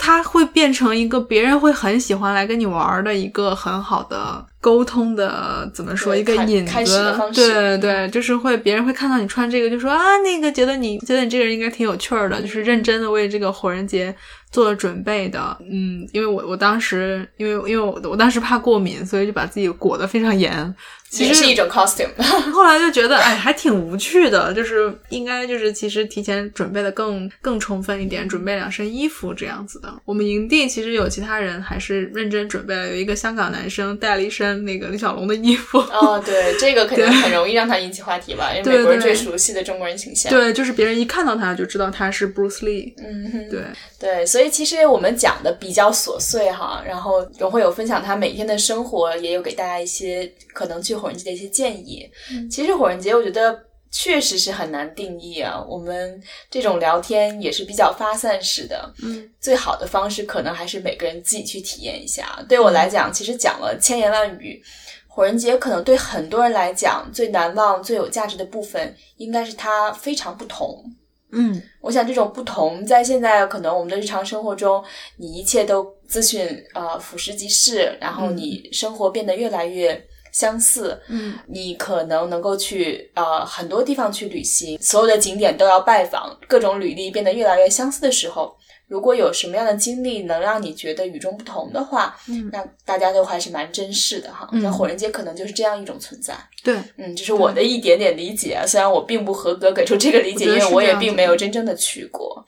[0.00, 7.14] 它会变成一个别人会很喜欢来跟你玩的一个很好的沟通的，怎么说一个引子？
[7.32, 14.14] 对对对，就是会别人会看到你穿这个，就说啊，那个觉得你觉得你这个人应该挺有趣儿的，就是认真的为这个火人节
[14.50, 15.56] 做了准备的。
[15.60, 20.74] 嗯，因为我我当时因为因为我我当时怕过敏，所以就把自己裹得非常严。
[21.10, 22.10] 其实是一种 costume，
[22.52, 29.90] 后来就觉得哎，还挺无趣的，就是应该就是其实提前准备的更更充分一点，准备两身衣服这样子的。
[30.04, 35.78] 我们营地其实有其他人还是认真准备了，有一个香港男生带了一身那个李小龙的衣服。
[35.78, 40.32] 哦，对，这个肯定很容易让他引起话题吧， 因为美国人最熟悉的中国人形象。
[40.32, 42.92] 对，就是别人一看到他就知道他是 Bruce Lee。
[42.98, 43.60] 嗯，对
[43.98, 52.08] 对，所以其实我们讲的比较琐碎哈，然后荣会有分享他每天的生活，也有给大家一些可能去火人节的一些建议。
[52.50, 53.58] 其实火人节，我觉得
[53.90, 55.64] 确实是很难定义啊。
[55.68, 62.44] 我们这种聊天也是比较发散式的，嗯，最好的方式可能还是每个人自己去体验一下。
[62.48, 64.62] 对我来讲，其实讲了千言万语，
[65.06, 70.84] 火人节可能对很多人来讲最难忘、最有价值的部分，应该是它非常不同。
[71.30, 74.82] 嗯，我想这种不同，在现在可能我们的日常生活中，
[75.18, 80.02] 你一切都资讯呃俯拾即是，然后你生活变得越来越
[80.32, 81.00] 相似。
[81.08, 88.56] 嗯，你可能能够去呃很多地方去旅行，所有的景点都要拜访，各种履历变得越来越相似的时候。
[88.86, 94.48] 如果有什么样的经历能让你觉得与众不同的话，嗯那大家都还是蛮珍视的哈。
[94.50, 96.34] 嗯那火人节可能就是这样一种存在。
[96.64, 102.42] 对，嗯，这是我的一点点理解啊，虽然我并不合格给出这个理解，因为我也并没有真正的去过，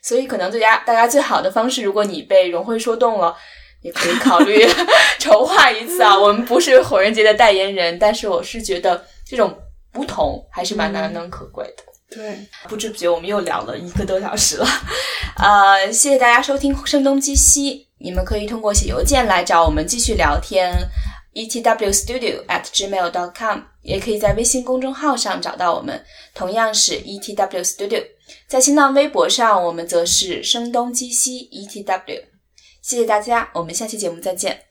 [0.00, 3.34] 所以可能最佳大家最好的方式，如果你被融会说动了，
[3.82, 4.66] 也可以考虑
[5.18, 6.18] 筹划一次啊。
[6.18, 9.56] 我们不是火人节的代言人，但是我是觉得这种
[9.92, 11.84] 不同还是蛮难能可贵的。
[12.10, 14.66] 对，不知不觉我们又聊了一个多小时了，
[15.38, 20.74] 呃，谢谢大家收听《声东击西》，你们可以通过写邮件来找我们继续聊天
[21.34, 26.04] ，etwstudio at gmail dot com，也可以在微信公众号上找到我们，
[26.34, 28.04] 同样是 etw studio，
[28.48, 32.24] 在新浪微博上我们则是声东击西 etw，
[32.90, 34.69] 谢谢大家，我们下期节目再见。